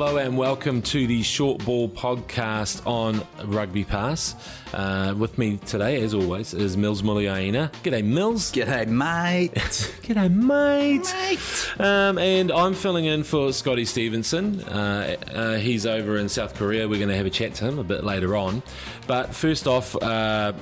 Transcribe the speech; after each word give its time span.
Hello 0.00 0.16
and 0.16 0.38
welcome 0.38 0.80
to 0.80 1.08
the 1.08 1.24
Short 1.24 1.64
Ball 1.64 1.88
podcast 1.88 2.86
on 2.86 3.20
Rugby 3.44 3.82
Pass. 3.82 4.36
Uh, 4.72 5.12
with 5.18 5.38
me 5.38 5.56
today, 5.56 6.00
as 6.00 6.14
always, 6.14 6.54
is 6.54 6.76
Mils 6.76 7.02
Muliaina. 7.02 7.72
G'day, 7.82 8.04
Mils. 8.04 8.52
G'day, 8.52 8.86
mate. 8.86 9.54
G'day, 10.02 10.32
mate. 10.32 11.80
Um, 11.80 12.16
and 12.16 12.52
I'm 12.52 12.74
filling 12.74 13.06
in 13.06 13.24
for 13.24 13.52
Scotty 13.52 13.84
Stevenson. 13.84 14.60
Uh, 14.60 15.16
uh, 15.34 15.54
he's 15.56 15.84
over 15.84 16.16
in 16.16 16.28
South 16.28 16.54
Korea. 16.54 16.88
We're 16.88 17.00
going 17.00 17.08
to 17.08 17.16
have 17.16 17.26
a 17.26 17.30
chat 17.30 17.54
to 17.54 17.64
him 17.64 17.80
a 17.80 17.84
bit 17.84 18.04
later 18.04 18.36
on. 18.36 18.62
But 19.08 19.34
first 19.34 19.66
off, 19.66 20.00
uh, 20.00 20.52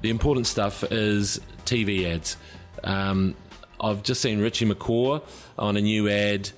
the 0.00 0.08
important 0.08 0.46
stuff 0.46 0.82
is 0.90 1.42
TV 1.66 2.06
ads. 2.06 2.38
Um, 2.82 3.34
I've 3.78 4.02
just 4.02 4.22
seen 4.22 4.40
Richie 4.40 4.64
McCaw 4.64 5.22
on 5.58 5.76
a 5.76 5.82
new 5.82 6.08
ad 6.08 6.52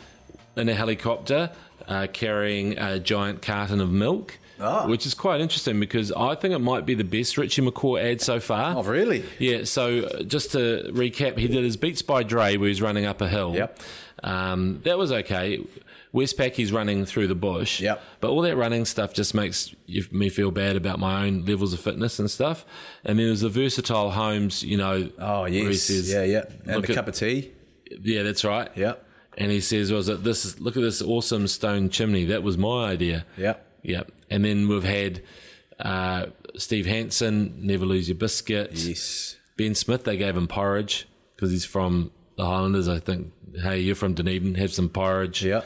in 0.56 0.68
a 0.68 0.74
helicopter 0.74 1.50
uh, 1.90 2.06
carrying 2.12 2.78
a 2.78 2.98
giant 2.98 3.42
carton 3.42 3.80
of 3.80 3.90
milk. 3.90 4.38
Ah. 4.62 4.86
Which 4.86 5.06
is 5.06 5.14
quite 5.14 5.40
interesting 5.40 5.80
because 5.80 6.12
I 6.12 6.34
think 6.34 6.52
it 6.52 6.58
might 6.58 6.84
be 6.84 6.92
the 6.94 7.02
best 7.02 7.38
Richie 7.38 7.62
McCaw 7.62 7.98
ad 7.98 8.20
so 8.20 8.40
far. 8.40 8.76
Oh, 8.76 8.82
really? 8.82 9.24
Yeah, 9.38 9.64
so 9.64 10.00
uh, 10.00 10.22
just 10.22 10.52
to 10.52 10.90
recap, 10.92 11.38
he 11.38 11.48
did 11.48 11.64
his 11.64 11.78
Beats 11.78 12.02
by 12.02 12.22
Dre 12.22 12.58
where 12.58 12.68
he's 12.68 12.82
running 12.82 13.06
up 13.06 13.22
a 13.22 13.28
hill. 13.28 13.54
Yep. 13.54 13.80
Um, 14.22 14.80
that 14.84 14.98
was 14.98 15.12
okay. 15.12 15.64
Westpac, 16.12 16.52
he's 16.52 16.72
running 16.72 17.06
through 17.06 17.28
the 17.28 17.34
bush. 17.34 17.80
Yep. 17.80 18.02
But 18.20 18.30
all 18.32 18.42
that 18.42 18.54
running 18.54 18.84
stuff 18.84 19.14
just 19.14 19.32
makes 19.32 19.74
me 20.10 20.28
feel 20.28 20.50
bad 20.50 20.76
about 20.76 20.98
my 20.98 21.24
own 21.24 21.46
levels 21.46 21.72
of 21.72 21.80
fitness 21.80 22.18
and 22.18 22.30
stuff. 22.30 22.66
And 23.02 23.18
then 23.18 23.26
there's 23.26 23.40
the 23.40 23.48
versatile 23.48 24.10
homes, 24.10 24.62
you 24.62 24.76
know. 24.76 25.08
Oh, 25.18 25.46
yes. 25.46 25.84
says, 25.84 26.12
yeah, 26.12 26.24
yeah. 26.24 26.44
And 26.66 26.84
a 26.84 26.94
cup 26.94 27.08
of 27.08 27.14
tea. 27.14 27.52
Yeah, 28.02 28.24
that's 28.24 28.44
right. 28.44 28.70
Yep. 28.76 29.06
And 29.38 29.50
he 29.50 29.60
says, 29.60 29.92
"Was 29.92 30.08
it 30.08 30.24
this? 30.24 30.58
Look 30.60 30.76
at 30.76 30.82
this 30.82 31.00
awesome 31.00 31.46
stone 31.46 31.88
chimney. 31.88 32.24
That 32.26 32.42
was 32.42 32.58
my 32.58 32.90
idea." 32.90 33.24
Yeah, 33.36 33.54
Yep. 33.82 34.12
And 34.28 34.44
then 34.44 34.68
we've 34.68 34.84
had 34.84 35.22
uh, 35.78 36.26
Steve 36.56 36.86
Hansen, 36.86 37.54
Never 37.66 37.86
Lose 37.86 38.08
Your 38.08 38.16
Biscuit. 38.16 38.72
Yes. 38.74 39.36
Ben 39.56 39.74
Smith, 39.74 40.04
they 40.04 40.16
gave 40.16 40.36
him 40.36 40.48
porridge 40.48 41.08
because 41.34 41.50
he's 41.50 41.64
from 41.64 42.10
the 42.36 42.46
Highlanders. 42.46 42.88
I 42.88 42.98
think, 42.98 43.32
hey, 43.62 43.80
you're 43.80 43.94
from 43.94 44.14
Dunedin, 44.14 44.54
have 44.56 44.72
some 44.72 44.88
porridge. 44.88 45.44
Yeah. 45.44 45.62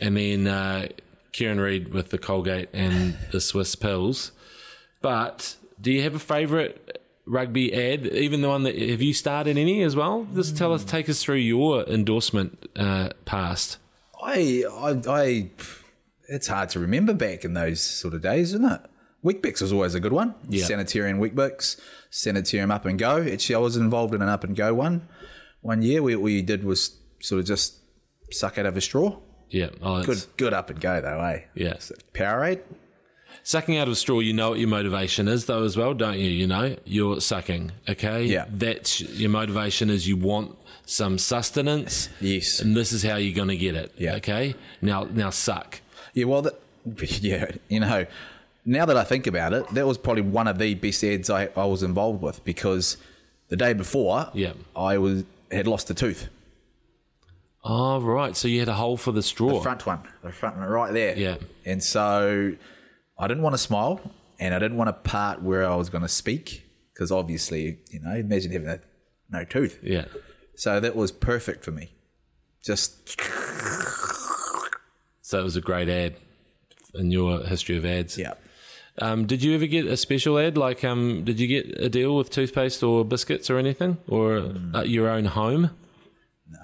And 0.00 0.16
then 0.16 0.46
uh, 0.46 0.88
Kieran 1.32 1.60
Read 1.60 1.92
with 1.92 2.10
the 2.10 2.18
Colgate 2.18 2.68
and 2.72 3.16
the 3.32 3.38
Swisse 3.38 3.78
pills. 3.78 4.32
But 5.00 5.56
do 5.80 5.90
you 5.90 6.02
have 6.02 6.14
a 6.14 6.18
favourite 6.18 6.99
rugby 7.30 7.72
ad? 7.72 8.06
Even 8.06 8.42
the 8.42 8.48
one 8.48 8.64
that 8.64 8.76
have 8.76 9.00
you 9.00 9.14
started 9.14 9.56
any 9.56 9.82
as 9.82 9.96
well? 9.96 10.26
Just 10.34 10.56
tell 10.56 10.74
us, 10.74 10.84
take 10.84 11.08
us 11.08 11.22
through 11.22 11.36
your 11.36 11.84
endorsement 11.84 12.68
uh, 12.76 13.10
past. 13.24 13.78
I, 14.22 14.64
I, 14.70 15.00
I, 15.08 15.50
it's 16.28 16.48
hard 16.48 16.68
to 16.70 16.80
remember 16.80 17.14
back 17.14 17.44
in 17.44 17.54
those 17.54 17.80
sort 17.80 18.12
of 18.14 18.22
days, 18.22 18.52
isn't 18.52 18.70
it? 18.70 18.80
Weet-Bix 19.22 19.60
was 19.60 19.72
always 19.72 19.94
a 19.94 20.00
good 20.00 20.12
one. 20.12 20.34
Yeah. 20.48 20.64
Sanitarium 20.64 21.18
Weet-Bix, 21.18 21.78
Sanitarium 22.10 22.70
Up 22.70 22.86
and 22.86 22.98
Go. 22.98 23.22
Actually, 23.22 23.54
I 23.54 23.58
was 23.58 23.76
involved 23.76 24.14
in 24.14 24.22
an 24.22 24.28
Up 24.28 24.44
and 24.44 24.56
Go 24.56 24.74
one. 24.74 25.08
One 25.60 25.82
year, 25.82 26.02
what 26.02 26.20
we 26.20 26.40
did 26.42 26.64
was 26.64 26.96
sort 27.20 27.40
of 27.40 27.46
just 27.46 27.76
suck 28.30 28.56
out 28.58 28.66
of 28.66 28.76
a 28.76 28.80
straw. 28.80 29.18
Yeah, 29.50 29.70
oh, 29.82 30.02
Good, 30.02 30.24
good 30.36 30.54
Up 30.54 30.70
and 30.70 30.80
Go 30.80 31.00
though, 31.00 31.20
eh? 31.20 31.42
Yeah. 31.54 31.74
Powerade. 32.14 32.62
Sucking 33.42 33.76
out 33.78 33.88
of 33.88 33.92
a 33.92 33.96
straw, 33.96 34.20
you 34.20 34.32
know 34.32 34.50
what 34.50 34.58
your 34.58 34.68
motivation 34.68 35.26
is, 35.28 35.46
though, 35.46 35.64
as 35.64 35.76
well, 35.76 35.94
don't 35.94 36.18
you? 36.18 36.28
You 36.28 36.46
know, 36.46 36.76
you're 36.84 37.20
sucking, 37.20 37.72
okay? 37.88 38.24
Yeah. 38.24 38.44
That's 38.50 39.00
your 39.00 39.30
motivation 39.30 39.90
is 39.90 40.06
you 40.06 40.16
want 40.16 40.56
some 40.86 41.18
sustenance. 41.18 42.08
Yes. 42.20 42.60
And 42.60 42.76
this 42.76 42.92
is 42.92 43.02
how 43.02 43.16
you're 43.16 43.34
going 43.34 43.48
to 43.48 43.56
get 43.56 43.74
it. 43.74 43.92
Yeah. 43.96 44.16
Okay? 44.16 44.54
Now, 44.82 45.04
now 45.04 45.30
suck. 45.30 45.80
Yeah, 46.14 46.24
well, 46.26 46.42
that, 46.42 46.60
yeah, 47.22 47.50
you 47.68 47.80
know, 47.80 48.06
now 48.64 48.84
that 48.86 48.96
I 48.96 49.04
think 49.04 49.26
about 49.26 49.52
it, 49.54 49.66
that 49.74 49.86
was 49.86 49.96
probably 49.98 50.22
one 50.22 50.46
of 50.46 50.58
the 50.58 50.74
best 50.74 51.02
ads 51.02 51.30
I, 51.30 51.48
I 51.56 51.64
was 51.64 51.82
involved 51.82 52.20
with 52.22 52.44
because 52.44 52.96
the 53.48 53.56
day 53.56 53.72
before, 53.72 54.28
Yeah. 54.34 54.52
I 54.76 54.98
was 54.98 55.24
had 55.50 55.66
lost 55.66 55.90
a 55.90 55.94
tooth, 55.94 56.28
Oh, 57.62 58.00
right. 58.00 58.34
So 58.36 58.48
you 58.48 58.58
had 58.60 58.68
a 58.70 58.74
hole 58.74 58.96
for 58.96 59.12
the 59.12 59.22
straw. 59.22 59.54
the 59.54 59.60
front 59.60 59.84
one, 59.86 60.00
the 60.22 60.32
front 60.32 60.56
one 60.56 60.66
right 60.68 60.92
there. 60.94 61.16
Yeah. 61.18 61.36
and 61.66 61.82
so 61.82 62.54
I 63.20 63.28
didn't 63.28 63.42
want 63.42 63.54
to 63.54 63.58
smile, 63.58 64.00
and 64.40 64.54
I 64.54 64.58
didn't 64.58 64.76
want 64.78 64.88
to 64.88 64.94
part 65.10 65.42
where 65.42 65.64
I 65.68 65.74
was 65.76 65.88
going 65.90 66.02
to 66.02 66.08
speak 66.08 66.64
because 66.92 67.12
obviously, 67.12 67.78
you 67.90 68.00
know, 68.00 68.12
imagine 68.14 68.50
having 68.52 68.68
a, 68.68 68.80
no 69.30 69.44
tooth. 69.44 69.78
Yeah. 69.82 70.06
So 70.56 70.80
that 70.80 70.96
was 70.96 71.12
perfect 71.12 71.64
for 71.64 71.70
me. 71.70 71.92
Just 72.64 73.20
So 75.22 75.38
it 75.38 75.44
was 75.44 75.56
a 75.56 75.60
great 75.60 75.88
ad 75.88 76.16
in 76.94 77.10
your 77.12 77.44
history 77.44 77.76
of 77.76 77.84
ads. 77.84 78.18
yeah. 78.18 78.34
Um, 78.98 79.26
did 79.26 79.42
you 79.42 79.54
ever 79.54 79.66
get 79.66 79.86
a 79.86 79.96
special 79.96 80.38
ad? 80.38 80.58
Like, 80.58 80.82
um, 80.84 81.24
did 81.24 81.38
you 81.38 81.46
get 81.46 81.80
a 81.80 81.88
deal 81.88 82.16
with 82.16 82.28
toothpaste 82.30 82.82
or 82.82 83.04
biscuits 83.04 83.48
or 83.48 83.56
anything? 83.58 83.96
Or 84.08 84.40
Mm. 84.40 84.74
uh, 84.74 84.82
your 84.82 85.08
own 85.08 85.26
home? 85.26 85.70
No, 86.50 86.58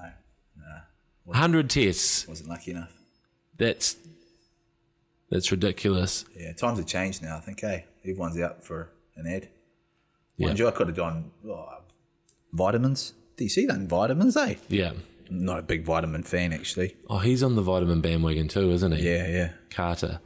No, 0.59 0.81
100 1.25 1.71
tests. 1.71 2.27
wasn't 2.27 2.49
lucky 2.51 2.73
enough. 2.73 2.93
That's 3.57 3.97
that's 5.31 5.51
ridiculous. 5.51 6.25
Yeah, 6.37 6.53
times 6.53 6.79
have 6.79 6.87
changed 6.87 7.23
now. 7.23 7.37
I 7.37 7.41
think, 7.41 7.61
hey, 7.61 7.85
everyone's 8.03 8.41
out 8.41 8.65
for 8.65 8.91
an 9.17 9.27
ad. 9.27 9.49
Yeah. 10.37 10.49
Mind 10.49 10.59
you, 10.59 10.69
I 10.69 10.71
could 10.71 10.89
have 10.89 10.97
gone 10.97 11.31
oh, 11.49 11.79
vitamins. 12.53 13.15
Do 13.37 13.45
you 13.45 13.51
see 13.51 13.67
that 13.67 13.77
in 13.77 13.89
vitamins, 13.89 14.37
eh? 14.37 14.55
Yeah. 14.69 14.93
Not 15.29 15.59
a 15.59 15.63
big 15.63 15.85
vitamin 15.85 16.23
fan, 16.23 16.53
actually. 16.53 16.97
Oh, 17.09 17.19
he's 17.19 17.43
on 17.43 17.57
the 17.57 17.63
vitamin 17.63 18.01
bandwagon 18.01 18.49
too, 18.49 18.71
isn't 18.71 18.93
he? 18.93 19.09
Yeah, 19.09 19.27
yeah. 19.27 19.51
Carter. 19.71 20.21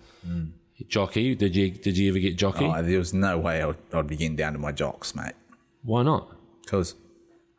Jockey. 0.89 1.35
Did 1.35 1.57
you 1.57 1.71
did 1.71 1.97
you 1.97 2.11
ever 2.11 2.19
get 2.19 2.37
jockey? 2.37 2.65
Oh, 2.65 2.83
there 2.83 2.99
was 2.99 3.15
no 3.15 3.39
way 3.39 3.63
I 3.63 3.67
would, 3.67 3.77
I'd 3.93 4.07
be 4.07 4.17
getting 4.17 4.37
down 4.37 4.53
to 4.55 4.59
my 4.59 4.73
jocks, 4.73 5.15
mate. 5.15 5.33
Why 5.83 6.03
not? 6.03 6.35
Because 6.63 6.95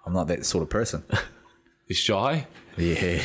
I'm 0.06 0.14
not 0.14 0.28
that 0.28 0.46
sort 0.46 0.64
of 0.64 0.70
person. 0.70 1.04
He's 1.92 1.98
shy. 1.98 2.48
yeah. 2.78 3.20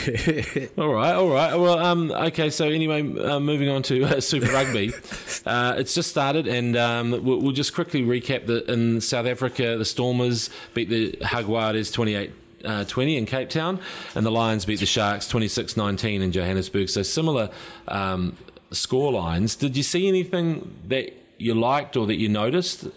All 0.77 0.93
right, 0.93 1.15
all 1.15 1.29
right. 1.29 1.55
Well, 1.55 1.79
um, 1.79 2.11
okay. 2.11 2.51
So 2.51 2.69
anyway, 2.69 3.01
uh, 3.23 3.39
moving 3.39 3.69
on 3.69 3.81
to 3.85 4.03
uh, 4.05 4.21
Super 4.21 4.51
Rugby, 4.51 4.93
uh, 5.47 5.75
it's 5.79 5.95
just 5.95 6.11
started, 6.11 6.49
and 6.49 6.77
um, 6.77 7.13
we'll, 7.25 7.41
we'll 7.41 7.53
just 7.53 7.73
quickly 7.73 8.03
recap 8.03 8.47
that 8.47 8.69
in 8.69 9.01
South 9.01 9.27
Africa, 9.27 9.77
the 9.79 9.85
Stormers 9.85 10.51
beat 10.75 10.89
the 10.89 11.13
Jaguares 11.23 11.93
28. 11.93 12.33
Uh, 12.65 12.83
20 12.83 13.17
in 13.17 13.27
Cape 13.27 13.49
Town, 13.49 13.79
and 14.17 14.27
the 14.27 14.31
Lions 14.33 14.65
beat 14.65 14.81
the 14.81 14.87
Sharks 14.87 15.29
26 15.29 15.77
19 15.77 16.23
in 16.23 16.33
Johannesburg. 16.33 16.89
So 16.89 17.05
similar 17.05 17.51
um, 17.87 18.37
score 18.73 19.13
lines. 19.13 19.55
Did 19.55 19.77
you 19.77 19.85
see 19.85 20.09
anything 20.09 20.75
that 20.89 21.13
you 21.39 21.55
liked 21.55 21.97
or 21.97 22.09
that 22.09 22.17
you 22.17 22.29
noticed? 22.29 22.89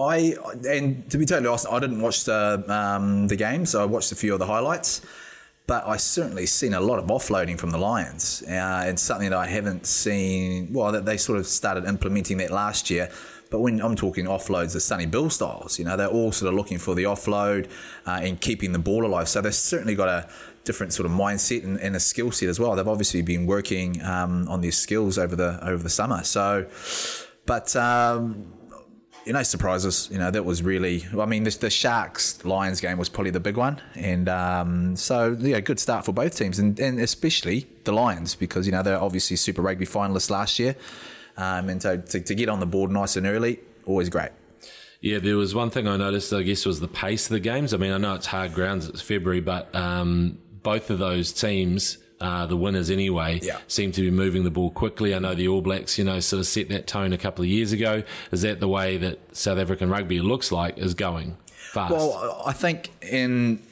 I 0.00 0.34
and 0.68 1.08
to 1.10 1.18
be 1.18 1.26
totally 1.26 1.48
honest, 1.48 1.66
I 1.70 1.78
didn't 1.78 2.00
watch 2.00 2.24
the 2.24 2.64
um, 2.68 3.28
the 3.28 3.36
game, 3.36 3.66
so 3.66 3.82
I 3.82 3.84
watched 3.84 4.12
a 4.12 4.16
few 4.16 4.32
of 4.32 4.38
the 4.38 4.46
highlights. 4.46 5.02
but 5.70 5.86
I 5.86 5.98
certainly 5.98 6.46
seen 6.46 6.74
a 6.74 6.80
lot 6.80 6.98
of 6.98 7.06
offloading 7.06 7.56
from 7.56 7.70
the 7.70 7.78
Lions, 7.78 8.42
uh, 8.48 8.50
and 8.50 8.98
something 8.98 9.30
that 9.30 9.38
I 9.38 9.46
haven't 9.46 9.86
seen. 9.86 10.72
Well, 10.72 10.90
that 10.90 11.04
they 11.04 11.16
sort 11.16 11.38
of 11.38 11.46
started 11.46 11.84
implementing 11.84 12.38
that 12.38 12.50
last 12.50 12.90
year. 12.90 13.08
But 13.50 13.60
when 13.60 13.80
I'm 13.80 13.94
talking 13.94 14.24
offloads, 14.24 14.72
the 14.72 14.80
Sonny 14.80 15.06
Bill 15.06 15.30
styles, 15.30 15.78
you 15.78 15.84
know, 15.84 15.96
they're 15.96 16.08
all 16.08 16.32
sort 16.32 16.52
of 16.52 16.56
looking 16.56 16.78
for 16.78 16.96
the 16.96 17.04
offload 17.04 17.68
uh, 18.04 18.20
and 18.22 18.40
keeping 18.40 18.72
the 18.72 18.80
ball 18.80 19.06
alive. 19.06 19.28
So 19.28 19.40
they've 19.40 19.54
certainly 19.54 19.94
got 19.94 20.08
a 20.08 20.28
different 20.64 20.92
sort 20.92 21.06
of 21.06 21.12
mindset 21.12 21.62
and, 21.62 21.78
and 21.78 21.94
a 21.94 22.00
skill 22.00 22.32
set 22.32 22.48
as 22.48 22.58
well. 22.58 22.74
They've 22.74 22.88
obviously 22.88 23.22
been 23.22 23.46
working 23.46 24.02
um, 24.02 24.48
on 24.48 24.62
their 24.62 24.72
skills 24.72 25.18
over 25.18 25.36
the 25.36 25.64
over 25.64 25.84
the 25.84 25.88
summer. 25.88 26.24
So, 26.24 26.66
but. 27.46 27.76
Um, 27.76 28.54
you 29.24 29.32
know, 29.32 29.42
surprises. 29.42 30.08
You 30.10 30.18
know, 30.18 30.30
that 30.30 30.44
was 30.44 30.62
really. 30.62 31.06
I 31.18 31.26
mean, 31.26 31.44
the, 31.44 31.50
the 31.50 31.70
Sharks 31.70 32.44
Lions 32.44 32.80
game 32.80 32.98
was 32.98 33.08
probably 33.08 33.30
the 33.30 33.40
big 33.40 33.56
one, 33.56 33.80
and 33.94 34.28
um, 34.28 34.96
so 34.96 35.36
yeah, 35.38 35.60
good 35.60 35.78
start 35.78 36.04
for 36.04 36.12
both 36.12 36.36
teams, 36.36 36.58
and, 36.58 36.78
and 36.80 36.98
especially 37.00 37.66
the 37.84 37.92
Lions 37.92 38.34
because 38.34 38.66
you 38.66 38.72
know 38.72 38.82
they're 38.82 39.00
obviously 39.00 39.36
Super 39.36 39.62
Rugby 39.62 39.86
finalists 39.86 40.30
last 40.30 40.58
year, 40.58 40.76
um, 41.36 41.68
and 41.68 41.82
so 41.82 41.96
to, 41.96 42.20
to 42.20 42.34
get 42.34 42.48
on 42.48 42.60
the 42.60 42.66
board 42.66 42.90
nice 42.90 43.16
and 43.16 43.26
early, 43.26 43.60
always 43.86 44.08
great. 44.08 44.30
Yeah, 45.00 45.18
there 45.18 45.36
was 45.36 45.54
one 45.54 45.70
thing 45.70 45.88
I 45.88 45.96
noticed. 45.96 46.32
I 46.32 46.42
guess 46.42 46.66
was 46.66 46.80
the 46.80 46.88
pace 46.88 47.26
of 47.26 47.32
the 47.32 47.40
games. 47.40 47.72
I 47.72 47.78
mean, 47.78 47.92
I 47.92 47.98
know 47.98 48.14
it's 48.14 48.26
hard 48.26 48.54
grounds; 48.54 48.88
it's 48.88 49.02
February, 49.02 49.40
but 49.40 49.74
um, 49.74 50.38
both 50.62 50.90
of 50.90 50.98
those 50.98 51.32
teams 51.32 51.98
uh, 52.20 52.46
the 52.46 52.56
winners 52.56 52.90
anyway, 52.90 53.40
yeah. 53.42 53.58
seem 53.66 53.92
to 53.92 54.02
be 54.02 54.10
moving 54.10 54.44
the 54.44 54.50
ball 54.50 54.70
quickly. 54.70 55.14
I 55.14 55.18
know 55.18 55.34
the 55.34 55.48
All 55.48 55.62
Blacks, 55.62 55.98
you 55.98 56.04
know, 56.04 56.20
sort 56.20 56.40
of 56.40 56.46
set 56.46 56.68
that 56.68 56.86
tone 56.86 57.12
a 57.12 57.18
couple 57.18 57.42
of 57.42 57.48
years 57.48 57.72
ago. 57.72 58.02
Is 58.30 58.42
that 58.42 58.60
the 58.60 58.68
way 58.68 58.96
that 58.98 59.36
South 59.36 59.58
African 59.58 59.88
rugby 59.88 60.20
looks 60.20 60.52
like 60.52 60.76
is 60.76 60.94
going 60.94 61.36
fast? 61.46 61.92
Well, 61.92 62.42
I 62.44 62.52
think 62.52 62.90
in 63.00 63.62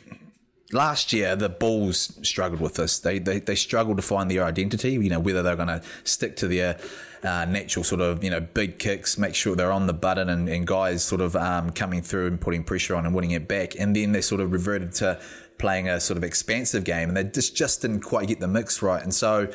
last 0.73 1.13
year 1.13 1.37
the 1.37 1.49
Bulls 1.49 2.19
struggled 2.23 2.61
with 2.61 2.75
this. 2.75 2.99
They 2.99 3.19
they, 3.19 3.41
they 3.41 3.55
struggled 3.55 3.99
to 3.99 4.03
find 4.03 4.31
their 4.31 4.45
identity. 4.45 4.93
You 4.93 5.11
know, 5.11 5.21
whether 5.21 5.43
they're 5.43 5.57
going 5.57 5.69
to 5.69 5.83
stick 6.05 6.37
to 6.37 6.49
their 6.49 6.79
uh, 7.23 7.45
natural 7.47 7.85
sort 7.85 8.01
of 8.01 8.23
you 8.23 8.31
know 8.31 8.41
big 8.41 8.79
kicks, 8.79 9.19
make 9.19 9.35
sure 9.35 9.57
they're 9.57 9.73
on 9.73 9.87
the 9.87 9.93
button, 9.93 10.29
and, 10.29 10.49
and 10.49 10.67
guys 10.67 11.05
sort 11.05 11.21
of 11.21 11.37
um, 11.37 11.71
coming 11.71 12.03
through 12.03 12.29
and 12.29 12.41
putting 12.41 12.65
pressure 12.65 12.95
on 12.95 13.07
and 13.07 13.15
winning 13.15 13.33
it 13.33 13.49
back. 13.49 13.75
And 13.79 13.95
then 13.95 14.13
they 14.13 14.21
sort 14.21 14.41
of 14.41 14.53
reverted 14.53 14.93
to 14.95 15.21
playing 15.59 15.89
a 15.89 16.01
sort 16.01 16.17
of 16.17 16.25
expansive 16.25 16.85
game, 16.85 17.09
and 17.09 17.17
they 17.17 17.25
just 17.25 17.57
just 17.57 17.83
didn't 17.83 18.01
quite 18.01 18.29
get 18.29 18.41
the 18.41 18.49
mix 18.49 18.83
right. 18.83 19.03
And 19.03 19.13
so, 19.13 19.51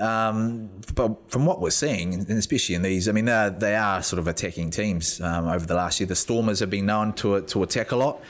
um, 0.00 0.70
but 0.94 1.30
from 1.30 1.46
what 1.46 1.60
we're 1.60 1.70
seeing, 1.70 2.14
and 2.14 2.30
especially 2.30 2.74
in 2.74 2.82
these, 2.82 3.08
I 3.08 3.12
mean, 3.12 3.26
they 3.26 3.76
are, 3.76 4.02
sort 4.02 4.18
of 4.18 4.28
attacking 4.28 4.70
teams 4.70 5.20
um, 5.20 5.48
over 5.48 5.66
the 5.66 5.74
last 5.74 6.00
year. 6.00 6.06
The 6.06 6.16
Stormers 6.16 6.60
have 6.60 6.70
been 6.70 6.86
known 6.86 7.12
to 7.14 7.40
to 7.42 7.62
attack 7.62 7.92
a 7.92 7.96
lot. 7.96 8.20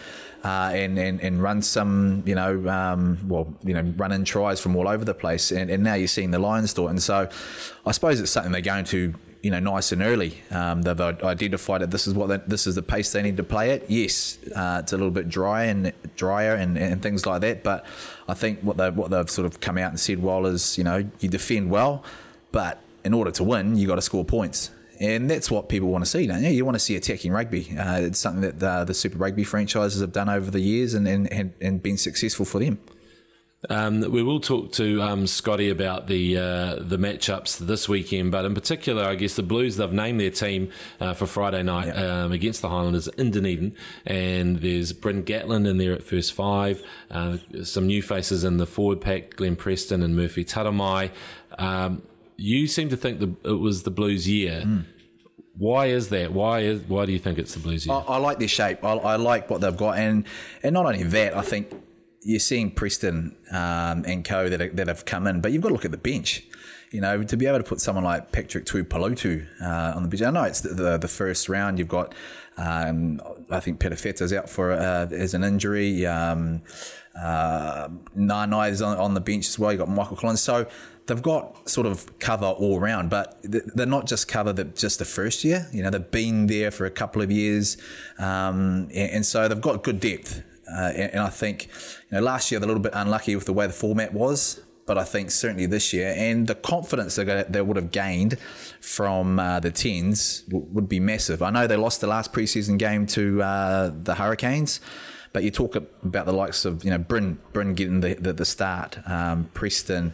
Uh, 0.42 0.72
and, 0.74 0.98
and 0.98 1.22
and 1.22 1.42
run 1.42 1.62
some, 1.62 2.22
you 2.26 2.34
know, 2.34 2.68
um, 2.68 3.18
well, 3.26 3.46
you 3.64 3.72
know, 3.72 3.80
run 3.96 4.12
in 4.12 4.26
tries 4.26 4.60
from 4.60 4.76
all 4.76 4.86
over 4.86 5.02
the 5.02 5.14
place, 5.14 5.50
and, 5.50 5.70
and 5.70 5.82
now 5.82 5.94
you're 5.94 6.06
seeing 6.06 6.30
the 6.30 6.38
Lions 6.38 6.74
do 6.74 6.86
it, 6.86 6.90
and 6.90 7.02
so 7.02 7.26
I 7.86 7.92
suppose 7.92 8.20
it's 8.20 8.30
something 8.30 8.52
they're 8.52 8.60
going 8.60 8.84
to 8.84 9.14
you 9.44 9.50
know 9.50 9.61
nice 9.61 9.93
and 9.93 10.02
early. 10.02 10.41
Um, 10.50 10.82
they've 10.82 11.00
identified 11.00 11.82
that 11.82 11.91
this 11.91 12.06
is 12.06 12.14
what 12.14 12.29
they, 12.29 12.38
this 12.46 12.67
is 12.67 12.75
the 12.76 12.82
pace 12.82 13.12
they 13.12 13.20
need 13.20 13.37
to 13.37 13.44
play 13.44 13.70
at. 13.73 13.91
Yes, 13.91 14.38
uh, 14.56 14.81
it's 14.82 14.93
a 14.93 14.96
little 14.96 15.11
bit 15.11 15.29
dry 15.29 15.64
and 15.64 15.93
drier 16.17 16.55
and, 16.55 16.79
and 16.79 17.02
things 17.02 17.26
like 17.26 17.43
that. 17.43 17.62
But 17.62 17.85
I 18.26 18.32
think 18.35 18.61
what 18.61 18.79
they 18.79 18.88
what 18.91 19.11
they've 19.11 19.29
sort 19.29 19.44
of 19.44 19.61
come 19.61 19.76
out 19.76 19.91
and 19.91 20.00
said 20.00 20.23
well 20.23 20.46
is 20.46 20.79
you 20.79 20.85
know 20.85 21.06
you 21.20 21.29
defend 21.29 21.70
well, 21.70 22.02
but 22.52 22.81
in 23.05 23.12
order 23.12 23.31
to 23.32 23.44
win 23.44 23.76
you 23.76 23.87
got 23.87 23.96
to 23.96 24.02
score 24.02 24.25
points. 24.25 24.70
And 25.00 25.29
that's 25.29 25.50
what 25.50 25.69
people 25.69 25.88
want 25.88 26.05
to 26.05 26.11
see, 26.11 26.26
don't 26.26 26.43
you? 26.43 26.50
You 26.50 26.64
want 26.64 26.76
to 26.76 26.79
see 26.79 26.94
attacking 26.94 27.32
rugby. 27.32 27.76
Uh, 27.76 28.00
it's 28.02 28.19
something 28.19 28.43
that 28.43 28.61
the, 28.61 28.85
the 28.85 28.94
Super 28.94 29.19
Rugby 29.19 29.43
franchises 29.43 30.00
have 30.00 30.12
done 30.12 30.29
over 30.29 30.52
the 30.52 30.61
years 30.61 30.94
and, 30.94 31.08
and, 31.08 31.52
and 31.61 31.82
been 31.82 31.99
successful 31.99 32.46
for 32.46 32.61
them. 32.61 32.79
Um, 33.70 34.00
we 34.11 34.22
will 34.22 34.40
talk 34.40 34.72
to 34.72 35.00
um, 35.02 35.26
Scotty 35.26 35.70
about 35.70 36.06
the 36.06 36.37
uh, 36.37 36.75
the 36.81 36.96
matchups 36.96 37.58
this 37.58 37.88
weekend, 37.88 38.31
but 38.32 38.44
in 38.44 38.55
particular, 38.55 39.05
I 39.05 39.14
guess 39.14 39.34
the 39.34 39.43
Blues 39.43 39.76
they've 39.76 39.93
named 39.93 40.20
their 40.20 40.31
team 40.31 40.70
uh, 41.00 41.14
for 41.14 41.26
Friday 41.26 41.62
night 41.62 41.90
um, 41.90 42.32
against 42.32 42.62
the 42.62 42.69
Highlanders 42.69 43.08
in 43.08 43.31
Dunedin, 43.31 43.75
and 44.06 44.58
there's 44.58 44.93
Bryn 44.93 45.22
Gatland 45.25 45.69
in 45.69 45.78
there 45.78 45.93
at 45.93 46.02
first 46.02 46.32
five, 46.32 46.82
uh, 47.11 47.38
some 47.62 47.87
new 47.87 48.02
faces 48.02 48.44
in 48.44 48.58
the 48.58 48.66
forward 48.66 49.00
pack, 49.00 49.37
Glenn 49.37 49.56
Preston 49.56 50.02
and 50.02 50.17
Murphy 50.17 50.44
Taramai. 50.44 51.10
Um, 51.58 52.02
you 52.37 52.67
seem 52.67 52.88
to 52.88 52.96
think 52.96 53.20
the, 53.20 53.34
it 53.49 53.60
was 53.60 53.84
the 53.84 53.90
Blues 53.90 54.28
year. 54.28 54.62
Mm. 54.64 54.84
Why 55.56 55.87
is 55.87 56.08
that? 56.08 56.32
Why 56.32 56.60
is 56.60 56.82
why 56.82 57.06
do 57.06 57.12
you 57.12 57.19
think 57.20 57.38
it's 57.38 57.55
the 57.55 57.60
Blues 57.60 57.87
year? 57.87 57.94
I, 57.94 58.14
I 58.14 58.17
like 58.17 58.40
their 58.40 58.49
shape. 58.49 58.84
I, 58.84 58.94
I, 58.94 59.17
like 59.17 59.49
what 59.49 59.60
they've 59.60 59.76
got, 59.76 59.99
and 59.99 60.25
and 60.64 60.75
not 60.75 60.84
only 60.84 61.05
that, 61.05 61.37
I 61.37 61.43
think 61.43 61.72
you're 62.24 62.40
seeing 62.40 62.70
Preston 62.70 63.36
um, 63.50 64.04
and 64.06 64.24
co 64.24 64.48
that, 64.48 64.60
are, 64.60 64.70
that 64.70 64.88
have 64.88 65.04
come 65.04 65.26
in, 65.26 65.40
but 65.40 65.52
you've 65.52 65.62
got 65.62 65.68
to 65.68 65.74
look 65.74 65.84
at 65.84 65.90
the 65.90 65.96
bench. 65.96 66.44
You 66.90 67.00
know, 67.00 67.24
to 67.24 67.36
be 67.36 67.46
able 67.46 67.58
to 67.58 67.64
put 67.64 67.80
someone 67.80 68.04
like 68.04 68.30
Patrick 68.30 68.66
Tuipulotu 68.66 69.46
uh, 69.60 69.96
on 69.96 70.04
the 70.04 70.08
bench. 70.08 70.22
I 70.22 70.30
know 70.30 70.44
it's 70.44 70.60
the, 70.60 70.74
the, 70.74 70.98
the 70.98 71.08
first 71.08 71.48
round. 71.48 71.80
You've 71.80 71.88
got, 71.88 72.14
um, 72.56 73.20
I 73.50 73.58
think 73.58 73.80
Perofeta's 73.80 74.32
out 74.32 74.48
for 74.48 74.70
uh, 74.70 75.08
as 75.10 75.34
an 75.34 75.42
injury. 75.42 76.06
Um, 76.06 76.62
uh, 77.20 77.88
is 78.16 78.82
on, 78.82 78.96
on 78.96 79.14
the 79.14 79.20
bench 79.20 79.48
as 79.48 79.58
well. 79.58 79.72
You've 79.72 79.80
got 79.80 79.88
Michael 79.88 80.16
Collins. 80.16 80.40
So 80.40 80.68
they've 81.06 81.22
got 81.22 81.68
sort 81.68 81.86
of 81.86 82.18
cover 82.18 82.46
all 82.46 82.80
round, 82.80 83.10
but 83.10 83.38
they're 83.42 83.86
not 83.86 84.06
just 84.06 84.28
cover 84.28 84.52
that 84.52 84.76
just 84.76 84.98
the 84.98 85.04
first 85.04 85.44
year. 85.44 85.68
You 85.72 85.82
know, 85.82 85.90
they've 85.90 86.10
been 86.10 86.46
there 86.46 86.70
for 86.70 86.86
a 86.86 86.90
couple 86.90 87.22
of 87.22 87.30
years, 87.30 87.76
um, 88.18 88.88
and, 88.94 89.10
and, 89.10 89.26
so 89.26 89.48
they've 89.48 89.60
got 89.60 89.82
good 89.82 90.00
depth. 90.00 90.42
Uh, 90.70 90.93
and, 90.94 91.12
and, 91.12 91.20
I 91.20 91.28
think, 91.28 91.69
you 92.11 92.19
know, 92.19 92.20
last 92.22 92.50
year 92.50 92.58
they're 92.58 92.66
a 92.66 92.72
little 92.72 92.82
bit 92.82 92.93
unlucky 92.94 93.37
with 93.37 93.44
the 93.44 93.52
way 93.52 93.66
the 93.66 93.72
format 93.72 94.14
was, 94.14 94.61
but 94.87 94.99
I 94.99 95.05
think 95.05 95.31
certainly 95.31 95.66
this 95.66 95.93
year 95.93 96.14
and 96.16 96.46
the 96.46 96.55
confidence 96.55 97.16
they, 97.16 97.44
they 97.49 97.62
would 97.62 97.76
have 97.76 97.90
gained 97.90 98.38
from 98.81 99.38
uh, 99.38 99.61
the 99.61 99.70
tens 99.70 100.40
w- 100.43 100.66
would 100.72 100.88
be 100.88 101.00
massive. 101.00 101.43
I 101.43 101.50
know 101.50 101.66
they 101.66 101.76
lost 101.76 102.00
the 102.00 102.06
last 102.06 102.32
preseason 102.32 102.78
game 102.78 103.06
to 103.08 103.43
uh, 103.43 103.90
the 103.94 104.14
Hurricanes. 104.14 104.81
But 105.32 105.43
you 105.43 105.50
talk 105.50 105.75
about 105.75 106.26
the 106.26 106.32
likes 106.32 106.64
of 106.64 106.84
you 106.84 106.90
know 106.90 106.99
Bryn 106.99 107.38
Bryn 107.52 107.75
getting 107.75 107.99
the 107.99 108.14
the, 108.14 108.32
the 108.32 108.44
start, 108.44 108.99
um, 109.05 109.50
Preston, 109.52 110.12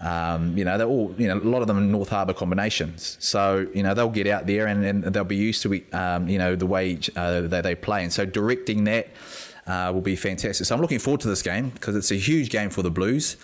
um, 0.00 0.56
you 0.56 0.64
know, 0.64 0.78
they're 0.78 0.86
all, 0.86 1.14
you 1.18 1.28
know, 1.28 1.38
a 1.38 1.44
lot 1.44 1.60
of 1.60 1.68
them 1.68 1.76
are 1.76 1.82
North 1.82 2.08
Harbour 2.08 2.32
combinations. 2.32 3.18
So, 3.20 3.66
you 3.74 3.82
know, 3.82 3.92
they'll 3.92 4.08
get 4.08 4.26
out 4.26 4.46
there 4.46 4.66
and, 4.66 4.82
and 4.84 5.04
they'll 5.04 5.24
be 5.24 5.36
used 5.36 5.62
to, 5.62 5.82
um, 5.92 6.26
you 6.26 6.38
know, 6.38 6.56
the 6.56 6.66
way 6.66 6.98
uh, 7.16 7.42
they, 7.42 7.60
they 7.60 7.74
play. 7.74 8.02
And 8.02 8.12
so 8.12 8.24
directing 8.24 8.84
that 8.84 9.08
uh, 9.70 9.92
will 9.92 10.00
be 10.00 10.16
fantastic. 10.16 10.66
So 10.66 10.74
I'm 10.74 10.80
looking 10.80 10.98
forward 10.98 11.20
to 11.20 11.28
this 11.28 11.42
game 11.42 11.70
because 11.70 11.94
it's 11.94 12.10
a 12.10 12.16
huge 12.16 12.50
game 12.50 12.70
for 12.70 12.82
the 12.82 12.90
Blues. 12.90 13.36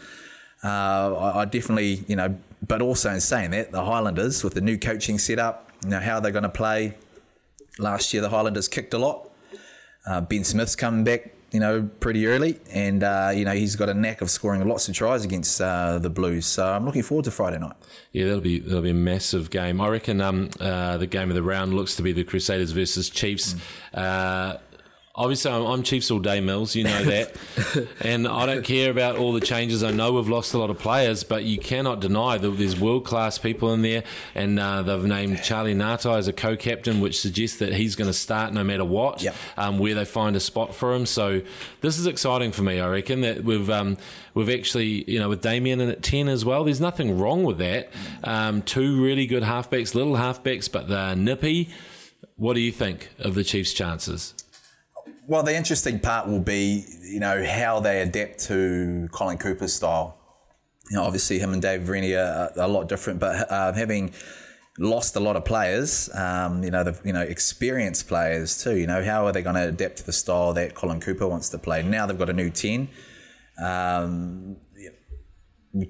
Uh, 0.65 1.15
I, 1.15 1.41
I, 1.43 1.45
definitely, 1.45 2.05
you 2.09 2.17
know, 2.17 2.37
but 2.67 2.83
also 2.83 3.13
in 3.13 3.21
saying 3.21 3.51
that, 3.53 3.71
the 3.71 3.85
Highlanders 3.85 4.43
with 4.43 4.55
the 4.55 4.61
new 4.61 4.77
coaching 4.77 5.19
setup, 5.19 5.71
you 5.85 5.91
know, 5.91 6.01
how 6.01 6.19
they're 6.19 6.33
going 6.33 6.43
to 6.43 6.49
play. 6.49 6.97
Last 7.79 8.13
year, 8.13 8.23
the 8.23 8.31
Highlanders 8.31 8.67
kicked 8.67 8.95
a 8.95 8.99
lot. 8.99 9.31
Uh, 10.07 10.21
ben 10.21 10.43
Smith's 10.43 10.75
coming 10.75 11.05
back, 11.05 11.33
you 11.53 11.61
know, 11.61 11.89
pretty 12.01 12.27
early, 12.27 12.59
and 12.73 13.03
uh, 13.03 13.33
you 13.35 13.45
know 13.45 13.53
he's 13.53 13.77
got 13.77 13.89
a 13.89 13.95
knack 13.95 14.23
of 14.23 14.31
scoring 14.31 14.67
lots 14.67 14.89
of 14.89 14.95
tries 14.95 15.25
against 15.25 15.61
uh, 15.61 15.99
the 15.99 16.09
Blues. 16.09 16.47
So 16.47 16.65
I'm 16.67 16.87
looking 16.87 17.03
forward 17.03 17.25
to 17.27 17.31
Friday 17.31 17.59
night. 17.59 17.75
Yeah, 18.13 18.25
that'll 18.27 18.41
be 18.41 18.61
that'll 18.61 18.83
be 18.83 18.91
a 18.91 18.95
massive 18.95 19.51
game. 19.51 19.81
I 19.81 19.89
reckon 19.89 20.21
um, 20.21 20.51
uh, 20.59 20.97
the 20.97 21.07
game 21.07 21.29
of 21.29 21.35
the 21.35 21.43
round 21.43 21.75
looks 21.75 21.97
to 21.97 22.03
be 22.03 22.13
the 22.13 22.25
Crusaders 22.25 22.71
versus 22.71 23.11
Chiefs. 23.11 23.55
Mm 23.95 24.59
obviously 25.17 25.51
I'm, 25.51 25.65
I'm, 25.65 25.83
Chiefs 25.83 26.11
all 26.11 26.19
day, 26.19 26.41
Mils. 26.41 26.75
You 26.75 26.85
know 26.85 27.05
that, 27.05 27.37
and 28.01 28.29
I 28.29 28.47
don't 28.47 28.63
care 28.63 28.91
about 28.91 29.17
all 29.17 29.33
the 29.33 29.41
changes. 29.41 29.83
I 29.83 29.91
know 29.91 30.13
we've 30.13 30.29
lost 30.29 30.55
a 30.55 30.59
lot 30.59 30.71
of 30.71 30.79
players, 30.79 31.25
but 31.25 31.45
you 31.45 31.59
cannot 31.59 32.01
deny 32.01 32.37
that 32.39 32.51
there's 32.51 32.79
world 32.79 33.05
class 33.05 33.39
people 33.39 33.73
in 33.73 33.83
there, 33.83 34.05
and 34.35 34.59
uh, 34.59 34.83
they've 34.83 35.05
named 35.05 35.43
Charlie 35.43 35.75
Ngatai 35.75 36.19
as 36.19 36.29
a 36.29 36.33
co-captain, 36.33 37.01
which 37.01 37.21
suggests 37.21 37.59
that 37.59 37.73
he's 37.73 37.97
going 37.97 38.09
to 38.11 38.15
start 38.15 38.53
no 38.53 38.63
matter 38.63 38.85
what, 38.85 39.23
yep. 39.23 39.35
um, 39.57 39.79
where 39.79 39.95
they 39.95 40.05
find 40.05 40.37
a 40.37 40.41
spot 40.41 40.75
for 40.75 40.95
him. 40.95 41.07
So 41.07 41.43
this 41.81 41.99
is 41.99 42.07
exciting 42.07 42.53
for 42.53 42.63
me. 42.63 42.81
I 42.81 42.89
reckon 42.89 43.23
that 43.23 43.45
we've 43.45 43.71
um, 43.71 43.97
we've 44.35 44.51
actually 44.51 45.11
you 45.11 45.19
know 45.19 45.29
with 45.29 45.41
Damien 45.41 45.81
in 45.81 45.89
at 45.89 46.03
ten 46.03 46.29
as 46.29 46.45
well. 46.45 46.65
There's 46.65 46.81
nothing 46.81 47.19
wrong 47.19 47.45
with 47.45 47.59
that. 47.59 47.91
Um, 48.23 48.63
two 48.63 49.03
really 49.03 49.27
good 49.27 49.43
halfbacks, 49.43 49.95
little 49.95 50.15
halfbacks, 50.15 50.71
but 50.71 50.89
they're 50.89 51.17
nippy. 51.17 51.71
What 52.37 52.55
do 52.55 52.61
you 52.61 52.73
think 52.73 53.09
of 53.19 53.35
the 53.35 53.45
Chiefs' 53.45 53.73
chances? 53.73 54.35
Well, 55.29 55.43
the 55.43 55.57
interesting 55.57 55.99
part 55.99 56.29
will 56.29 56.41
be, 56.41 56.85
you 57.03 57.19
know, 57.19 57.45
how 57.45 57.81
they 57.81 58.01
adapt 58.01 58.39
to 58.45 59.09
Colin 59.11 59.39
Cooper's 59.39 59.73
style. 59.73 60.17
You 60.91 60.99
know, 60.99 61.03
obviously 61.03 61.41
him 61.41 61.53
and 61.53 61.61
Dave 61.61 61.89
Rennie 61.89 62.15
are 62.15 62.53
a 62.55 62.69
lot 62.69 62.89
different, 62.89 63.19
but 63.19 63.51
uh, 63.51 63.73
having 63.73 64.13
lost 64.79 65.17
a 65.17 65.21
lot 65.21 65.35
of 65.35 65.45
players, 65.45 66.09
um, 66.15 66.63
you 66.63 66.71
know, 66.71 66.85
the 66.85 67.01
you 67.05 67.13
know 67.13 67.23
experienced 67.23 68.07
players 68.07 68.63
too. 68.63 68.77
You 68.77 68.87
know, 68.87 69.03
how 69.03 69.27
are 69.27 69.33
they 69.33 69.43
going 69.43 69.57
to 69.57 69.69
adapt 69.69 69.97
to 69.97 70.07
the 70.07 70.13
style 70.13 70.53
that 70.53 70.75
Colin 70.75 71.01
Cooper 71.01 71.27
wants 71.27 71.49
to 71.49 71.59
play? 71.59 71.83
Now 71.83 72.07
they've 72.07 72.17
got 72.17 72.31
a 72.31 72.33
new 72.33 72.51
ten. 72.51 72.89
Um, 73.61 74.59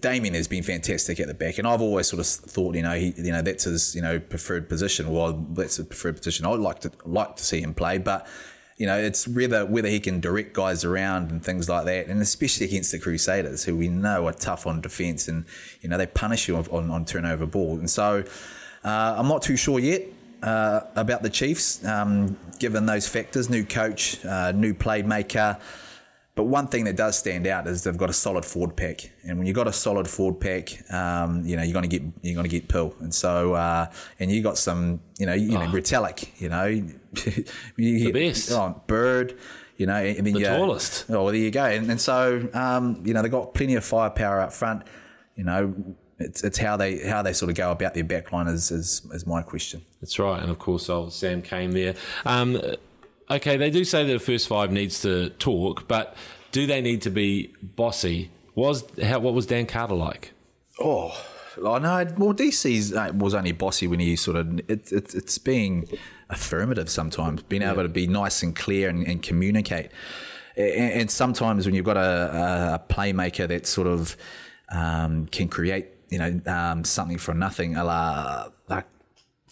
Damien 0.01 0.33
has 0.35 0.49
been 0.49 0.63
fantastic 0.63 1.21
at 1.21 1.27
the 1.27 1.35
back, 1.35 1.59
and 1.59 1.69
I've 1.69 1.83
always 1.83 2.09
sort 2.09 2.21
of 2.21 2.27
thought, 2.27 2.75
you 2.75 2.83
know, 2.83 2.95
he, 2.95 3.13
you 3.19 3.33
know, 3.33 3.43
that's 3.43 3.65
his, 3.65 3.95
you 3.95 4.03
know, 4.03 4.19
preferred 4.19 4.69
position. 4.69 5.13
Well, 5.13 5.33
that's 5.51 5.79
a 5.79 5.85
preferred 5.85 6.17
position. 6.17 6.47
I'd 6.47 6.59
like 6.59 6.81
to 6.81 6.93
like 7.05 7.37
to 7.37 7.45
see 7.45 7.61
him 7.61 7.75
play, 7.75 7.99
but 7.99 8.27
you 8.77 8.87
know, 8.87 8.99
it's 8.99 9.27
whether 9.27 9.65
whether 9.65 9.89
he 9.89 10.01
can 10.01 10.21
direct 10.21 10.53
guys 10.53 10.85
around 10.85 11.31
and 11.31 11.43
things 11.43 11.69
like 11.69 11.87
that, 11.87 12.09
and 12.09 12.21
especially 12.21 12.67
against 12.67 12.93
the 12.93 12.99
Crusaders, 12.99 13.65
who 13.65 13.75
we 13.75 13.89
know 13.89 14.27
are 14.27 14.35
tough 14.35 14.67
on 14.67 14.83
defence, 14.83 15.29
and 15.29 15.47
you 15.81 15.89
know 15.89 15.97
they 15.97 16.07
punish 16.07 16.47
you 16.47 16.57
on, 16.57 16.91
on, 16.91 17.05
turnover 17.07 17.47
ball. 17.47 17.79
And 17.79 17.89
so, 17.89 18.23
uh, 18.85 19.15
I'm 19.17 19.29
not 19.29 19.41
too 19.41 19.57
sure 19.57 19.79
yet 19.79 20.03
uh, 20.43 20.81
about 20.95 21.23
the 21.23 21.31
Chiefs, 21.31 21.83
um, 21.87 22.37
given 22.59 22.85
those 22.85 23.09
factors: 23.09 23.49
new 23.49 23.65
coach, 23.65 24.23
uh, 24.27 24.53
new 24.53 24.75
playmaker. 24.75 25.59
But 26.37 26.45
one 26.45 26.69
thing 26.69 26.85
that 26.85 26.97
does 26.97 27.19
stand 27.19 27.47
out 27.47 27.67
is 27.67 27.83
they've 27.83 27.97
got 27.97 28.11
a 28.11 28.13
solid 28.13 28.45
forward 28.45 28.77
pack, 28.77 29.11
and 29.25 29.39
when 29.39 29.47
you've 29.47 29.57
got 29.57 29.67
a 29.67 29.73
solid 29.73 30.07
forward 30.07 30.39
pack, 30.39 30.69
um, 30.93 31.45
you 31.47 31.57
know 31.57 31.63
you're 31.63 31.73
going 31.73 31.89
to 31.89 31.99
get 31.99 32.03
you're 32.23 32.35
going 32.35 32.45
to 32.49 32.51
get 32.51 32.69
pill, 32.69 32.95
and 33.01 33.13
so 33.15 33.55
uh, 33.55 33.87
and 34.21 34.31
you 34.31 34.43
got 34.43 34.59
some, 34.59 35.01
you 35.19 35.25
know, 35.27 35.33
you 35.33 35.53
know, 35.53 35.63
Oh. 35.63 35.69
Retallick, 35.73 36.29
you 36.39 36.51
know, 36.51 36.67
you 37.17 37.45
The 37.77 38.05
get- 38.05 38.15
best. 38.15 38.53
oh, 38.53 38.83
Bird, 38.87 39.39
you 39.79 39.87
know, 39.87 39.95
and 39.97 40.27
then 40.27 40.35
The 40.35 40.43
tallest. 40.45 41.07
Oh, 41.09 41.15
well, 41.25 41.27
there 41.27 41.37
you 41.37 41.51
go, 41.51 41.65
and, 41.65 41.91
and 41.91 42.01
so 42.01 42.47
um, 42.53 43.01
you 43.05 43.15
know 43.15 43.23
they've 43.23 43.31
got 43.33 43.55
plenty 43.55 43.75
of 43.75 43.85
firepower 43.85 44.41
up 44.41 44.53
front. 44.53 44.83
You 45.37 45.45
know, 45.45 45.75
it's 46.19 46.45
it's 46.45 46.59
how 46.59 46.77
they 46.77 46.99
how 46.99 47.23
they 47.23 47.33
sort 47.33 47.49
of 47.51 47.57
go 47.57 47.71
about 47.71 47.95
their 47.95 48.05
backline 48.05 48.49
is 48.53 48.71
is, 48.71 49.03
is 49.13 49.27
my 49.27 49.41
question. 49.43 49.83
That's 50.03 50.19
right, 50.19 50.41
and 50.43 50.51
of 50.51 50.59
course, 50.59 50.91
old 50.91 51.15
Sam 51.15 51.41
Cane 51.41 51.71
there. 51.71 51.95
Um, 52.27 52.61
okay, 53.31 53.57
they 53.57 53.71
do 53.71 53.85
say 53.85 54.05
that 54.05 54.13
the 54.13 54.19
first 54.19 54.49
five 54.49 54.71
needs 54.71 55.03
to 55.03 55.31
talk, 55.31 55.89
but 55.89 56.17
do 56.53 56.67
they 56.67 56.81
need 56.81 57.03
to 57.03 57.11
be 57.11 57.55
bossy? 57.63 58.31
Was 58.55 58.85
how 59.03 59.19
what 59.19 59.35
was 59.35 59.47
Dan 59.47 59.67
Carter 59.67 59.95
like? 59.95 60.33
Oh, 60.81 61.13
I 61.59 61.79
know. 61.79 62.07
Well, 62.17 62.35
DC's 62.35 62.95
uh, 62.95 63.13
was 63.15 63.35
only 63.35 63.53
bossy 63.53 63.87
when 63.87 64.01
he 64.01 64.17
sort 64.17 64.37
of 64.37 64.59
it, 64.61 64.93
it, 64.93 65.15
it's 65.15 65.39
being 65.39 65.89
affirmative 66.31 66.89
sometimes, 66.89 67.43
being 67.43 67.63
able 67.63 67.83
to 67.83 67.89
be 67.89 68.07
nice 68.07 68.43
and 68.43 68.55
clear 68.55 68.89
and, 68.89 69.07
and 69.07 69.23
communicate. 69.23 69.91
And, 70.57 70.93
and 70.93 71.11
sometimes 71.11 71.67
when 71.67 71.75
you've 71.75 71.85
got 71.85 71.97
a, 71.97 72.81
a 72.81 72.93
playmaker 72.93 73.47
that 73.49 73.67
sort 73.67 73.87
of 73.87 74.17
um, 74.71 75.27
can 75.27 75.49
create, 75.49 75.89
you 76.09 76.19
know, 76.19 76.41
um, 76.47 76.85
something 76.85 77.19
from 77.19 77.39
nothing, 77.39 77.77
a 77.77 77.85
la 77.85 78.49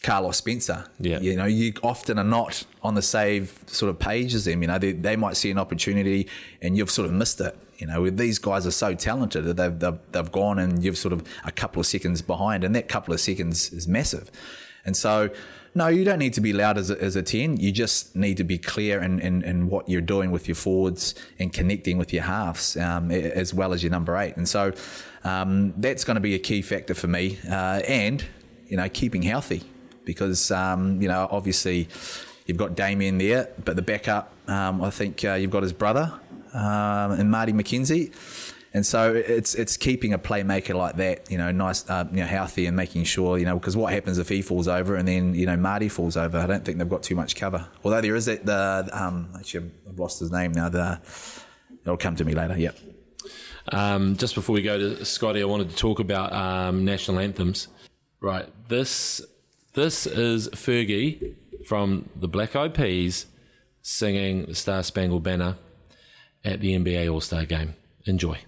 Carlos 0.05 0.37
Spencer. 0.37 0.85
Yeah. 1.01 1.19
You 1.19 1.35
know, 1.35 1.47
you 1.47 1.73
often 1.83 2.19
are 2.19 2.25
not 2.25 2.65
on 2.83 2.95
the 2.95 3.03
save 3.03 3.59
sort 3.67 3.89
of 3.89 3.99
page 3.99 4.35
as 4.35 4.45
them. 4.45 4.61
You 4.61 4.69
know, 4.69 4.79
they, 4.79 4.93
they 4.93 5.17
might 5.17 5.37
see 5.37 5.51
an 5.51 5.59
opportunity 5.59 6.29
and 6.61 6.77
you've 6.77 6.91
sort 6.91 7.07
of 7.07 7.15
missed 7.15 7.41
it. 7.41 7.57
You 7.79 7.87
know, 7.87 8.09
these 8.11 8.39
guys 8.39 8.67
are 8.67 8.71
so 8.71 8.95
talented 8.95 9.45
that 9.45 9.57
they've, 9.57 9.77
they've, 9.77 9.99
they've 10.13 10.31
gone 10.31 10.59
and 10.59 10.85
you've 10.85 10.99
sort 10.99 11.13
of 11.13 11.27
a 11.45 11.51
couple 11.51 11.81
of 11.81 11.87
seconds 11.87 12.23
behind, 12.23 12.63
and 12.63 12.77
that 12.77 12.89
couple 12.89 13.13
of 13.13 13.21
seconds 13.21 13.73
is 13.73 13.89
massive. 13.89 14.31
And 14.85 14.97
so, 14.97 15.31
no, 15.75 15.89
you 15.89 16.05
don't 16.05 16.21
need 16.21 16.35
to 16.35 16.41
be 16.41 16.53
loud 16.53 16.79
as 16.79 16.91
a, 16.91 17.03
as 17.03 17.17
a 17.17 17.23
10. 17.23 17.57
You 17.57 17.73
just 17.73 18.15
need 18.15 18.37
to 18.37 18.45
be 18.45 18.59
clear 18.59 19.03
in, 19.03 19.19
in, 19.19 19.43
in 19.43 19.69
what 19.69 19.89
you're 19.89 20.01
doing 20.03 20.31
with 20.31 20.47
your 20.47 20.55
forwards 20.55 21.15
and 21.39 21.53
connecting 21.53 21.99
with 21.99 22.13
your 22.13 22.23
halves 22.23 22.77
um, 22.77 23.11
as 23.11 23.53
well 23.53 23.73
as 23.73 23.83
your 23.83 23.91
number 23.91 24.17
eight. 24.17 24.37
And 24.37 24.49
so 24.49 24.73
um, 25.25 25.75
that's 25.79 26.05
going 26.05 26.15
to 26.15 26.21
be 26.21 26.35
a 26.35 26.39
key 26.39 26.63
factor 26.63 26.95
for 26.95 27.09
me. 27.09 27.39
Uh, 27.51 27.81
and, 27.89 28.25
you 28.69 28.77
know, 28.77 28.89
keeping 28.89 29.23
healthy 29.23 29.65
because, 30.05 30.51
um, 30.51 31.01
you 31.01 31.09
know, 31.09 31.29
obviously 31.31 31.89
you've 32.47 32.59
got 32.59 32.75
Damien 32.75 33.19
there, 33.19 33.49
but 33.65 33.77
the 33.77 33.83
backup, 33.83 34.33
um, 34.49 34.83
I 34.83 34.91
think 34.91 35.25
uh, 35.25 35.35
you've 35.35 35.51
got 35.51 35.63
his 35.63 35.73
brother 35.73 36.13
um, 36.53 37.13
and 37.13 37.31
Marty 37.31 37.53
McKenzie. 37.53 38.13
And 38.75 38.85
so 38.85 39.15
it's 39.15 39.55
it's 39.55 39.77
keeping 39.77 40.13
a 40.13 40.19
playmaker 40.19 40.75
like 40.75 40.97
that, 40.97 41.31
you 41.31 41.39
know, 41.39 41.53
nice, 41.53 41.89
uh, 41.89 42.09
you 42.11 42.19
know, 42.19 42.27
healthy, 42.27 42.67
and 42.67 42.77
making 42.77 43.05
sure, 43.05 43.39
you 43.39 43.45
know, 43.45 43.57
because 43.57 43.77
what 43.77 43.93
happens 43.93 44.19
if 44.19 44.29
he 44.29 44.43
falls 44.43 44.67
over 44.67 44.97
and 44.97 45.07
then 45.07 45.33
you 45.33 45.47
know 45.47 45.57
Marty 45.57 45.89
falls 45.89 46.17
over? 46.17 46.39
I 46.39 46.47
don't 46.47 46.65
think 46.65 46.79
they've 46.79 46.89
got 46.89 47.05
too 47.05 47.15
much 47.15 47.37
cover. 47.37 47.69
Although 47.85 48.01
there 48.01 48.17
is 48.17 48.25
that 48.25 48.45
the 48.45 48.89
um, 48.93 49.29
actually 49.39 49.71
I've 49.89 49.97
lost 49.97 50.19
his 50.19 50.33
name 50.33 50.51
now. 50.51 50.71
The 50.71 51.01
it'll 51.83 51.97
come 51.97 52.17
to 52.17 52.25
me 52.25 52.35
later. 52.35 52.59
Yep. 52.59 52.77
Um, 53.71 54.17
just 54.17 54.35
before 54.35 54.55
we 54.55 54.63
go 54.63 54.77
to 54.77 55.05
Scotty, 55.05 55.41
I 55.41 55.45
wanted 55.45 55.71
to 55.71 55.77
talk 55.77 56.01
about 56.01 56.33
um, 56.33 56.85
national 56.85 57.21
anthems. 57.21 57.69
Right, 58.21 58.49
this 58.69 59.25
this 59.75 60.07
is 60.07 60.49
Fergie 60.50 61.35
from 61.66 62.09
the 62.14 62.28
Black 62.28 62.54
Eyed 62.57 62.75
Peas 62.75 63.26
singing 63.83 64.47
the 64.47 64.54
Star 64.54 64.83
Spangled 64.83 65.23
Banner 65.23 65.57
at 66.45 66.61
the 66.61 66.78
NBA 66.78 67.12
All 67.12 67.21
Star 67.21 67.45
Game. 67.45 67.75
Enjoy. 68.07 68.38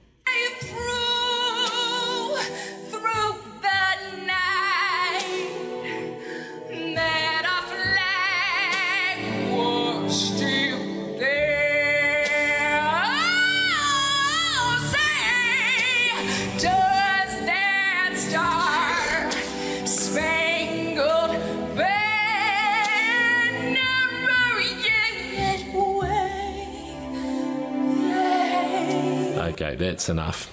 That's 29.96 30.10
enough. 30.10 30.52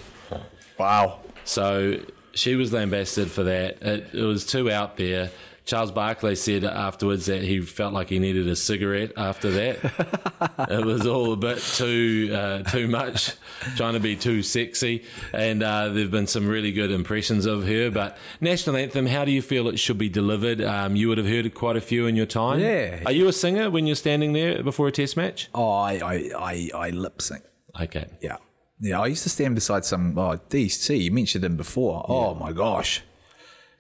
Wow. 0.80 1.20
So 1.44 2.00
she 2.34 2.56
was 2.56 2.72
lambasted 2.72 3.30
for 3.30 3.44
that. 3.44 3.82
It, 3.82 4.14
it 4.14 4.24
was 4.24 4.46
too 4.46 4.72
out 4.72 4.96
there. 4.96 5.32
Charles 5.66 5.92
Barkley 5.92 6.36
said 6.36 6.64
afterwards 6.64 7.26
that 7.26 7.42
he 7.42 7.60
felt 7.60 7.94
like 7.94 8.08
he 8.08 8.20
needed 8.20 8.48
a 8.48 8.56
cigarette 8.56 9.12
after 9.18 9.52
that. 9.52 10.68
it 10.70 10.86
was 10.86 11.06
all 11.06 11.34
a 11.34 11.38
bit 11.38 11.58
too 11.58 12.32
uh, 12.34 12.64
too 12.64 12.88
much, 12.88 13.34
trying 13.76 13.94
to 13.94 14.00
be 14.00 14.16
too 14.16 14.44
sexy. 14.44 15.04
And 15.34 15.62
uh, 15.62 15.90
there've 15.90 16.12
been 16.12 16.28
some 16.28 16.48
really 16.48 16.72
good 16.72 16.92
impressions 16.92 17.46
of 17.46 17.68
her. 17.68 17.92
But 17.92 18.18
national 18.40 18.78
anthem, 18.78 19.08
how 19.08 19.26
do 19.26 19.32
you 19.32 19.42
feel 19.42 19.68
it 19.68 19.78
should 19.78 19.98
be 19.98 20.10
delivered? 20.10 20.62
Um, 20.62 20.96
you 20.96 21.10
would 21.10 21.18
have 21.18 21.28
heard 21.28 21.54
quite 21.54 21.76
a 21.76 21.82
few 21.82 22.08
in 22.08 22.16
your 22.16 22.26
time. 22.28 22.62
Yeah. 22.62 23.02
Are 23.06 23.14
you 23.14 23.28
a 23.28 23.34
singer 23.34 23.70
when 23.70 23.88
you're 23.88 23.98
standing 23.98 24.32
there 24.32 24.64
before 24.64 24.88
a 24.88 24.92
test 24.92 25.18
match? 25.18 25.50
Oh, 25.54 25.70
I 25.70 25.94
I 25.98 26.14
I, 26.38 26.70
I 26.74 26.90
lip 26.92 27.22
sync. 27.22 27.44
Okay. 27.82 28.08
Yeah. 28.22 28.38
Yeah, 28.84 29.00
I 29.00 29.08
used 29.08 29.24
to 29.24 29.30
stand 29.30 29.56
beside 29.56 29.86
some 29.86 30.18
uh, 30.18 30.22
oh 30.34 30.38
DC, 30.50 31.04
you 31.06 31.10
mentioned 31.12 31.46
him 31.46 31.56
before. 31.56 32.06
Oh 32.10 32.36
my 32.36 32.52
gosh. 32.52 33.02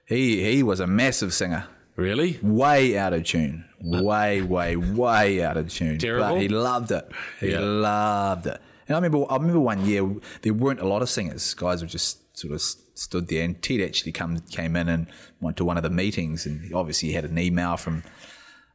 He 0.07 0.41
he 0.50 0.63
was 0.63 0.79
a 0.79 0.88
massive 0.88 1.33
singer. 1.33 1.67
Really? 1.98 2.39
Way 2.41 2.98
out 2.98 3.12
of 3.12 3.25
tune. 3.25 3.65
Uh. 3.81 4.01
Way, 4.01 4.41
way, 4.41 4.77
way 4.77 5.43
out 5.43 5.57
of 5.57 5.69
tune. 5.69 5.98
Terrible? 6.00 6.36
But 6.36 6.41
he 6.41 6.48
loved 6.48 6.91
it. 6.91 7.05
He 7.41 7.51
Yeah. 7.51 7.60
loved 7.60 8.48
it. 8.48 8.62
And 8.88 8.95
I 8.95 8.98
remember 9.00 9.29
I 9.29 9.36
remember 9.36 9.60
one 9.60 9.86
year 9.86 10.10
there 10.41 10.53
weren't 10.53 10.79
a 10.79 10.88
lot 10.88 11.01
of 11.01 11.10
singers. 11.10 11.53
Guys 11.53 11.81
were 11.81 11.88
just 11.88 12.38
sort 12.38 12.53
of 12.53 12.62
stood 12.62 13.27
there 13.27 13.43
and 13.43 13.62
Ted 13.62 13.81
actually 13.81 14.13
come 14.13 14.39
came 14.51 14.77
in 14.77 14.88
and 14.88 15.07
went 15.41 15.57
to 15.57 15.65
one 15.65 15.75
of 15.75 15.83
the 15.83 15.89
meetings 15.89 16.45
and 16.45 16.74
obviously 16.74 17.10
he 17.10 17.15
had 17.15 17.25
an 17.25 17.38
email 17.38 17.75
from 17.75 18.03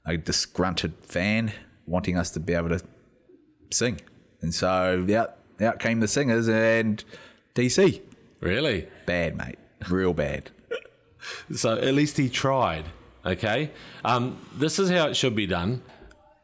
a 0.04 0.18
disgruntled 0.18 0.92
fan 1.02 1.52
wanting 1.86 2.18
us 2.18 2.30
to 2.32 2.40
be 2.40 2.52
able 2.52 2.68
to 2.68 2.80
sing. 3.70 4.00
And 4.42 4.54
so 4.54 5.06
out, 5.16 5.37
out 5.60 5.78
came 5.78 6.00
the 6.00 6.08
singers 6.08 6.48
and 6.48 7.02
DC. 7.54 8.00
Really? 8.40 8.88
Bad, 9.06 9.36
mate. 9.36 9.58
Real 9.88 10.12
bad. 10.12 10.50
So 11.52 11.76
at 11.76 11.92
least 11.94 12.16
he 12.16 12.28
tried. 12.30 12.84
Okay. 13.26 13.72
Um, 14.02 14.38
this 14.54 14.78
is 14.78 14.88
how 14.88 15.08
it 15.08 15.16
should 15.16 15.34
be 15.34 15.46
done. 15.46 15.82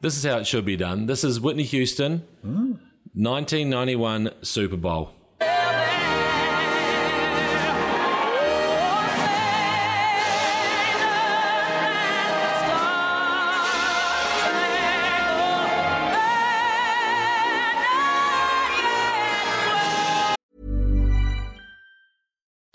This 0.03 0.17
is 0.17 0.25
how 0.25 0.39
it 0.39 0.47
should 0.47 0.67
be 0.67 0.77
done. 0.77 1.07
This 1.07 1.25
is 1.25 1.41
Whitney 1.41 1.63
Houston, 1.63 2.25
1991 2.43 4.31
Super 4.43 4.77
Bowl. 4.77 5.14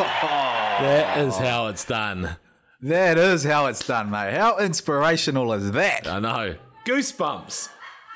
That 0.80 1.18
is 1.18 1.36
how 1.36 1.66
it's 1.66 1.84
done. 1.84 2.36
That 2.80 3.18
is 3.18 3.44
how 3.44 3.66
it's 3.66 3.86
done, 3.86 4.10
mate. 4.10 4.32
How 4.32 4.58
inspirational 4.58 5.52
is 5.52 5.72
that? 5.72 6.08
I 6.08 6.18
know. 6.20 6.56
Goosebumps 6.86 7.68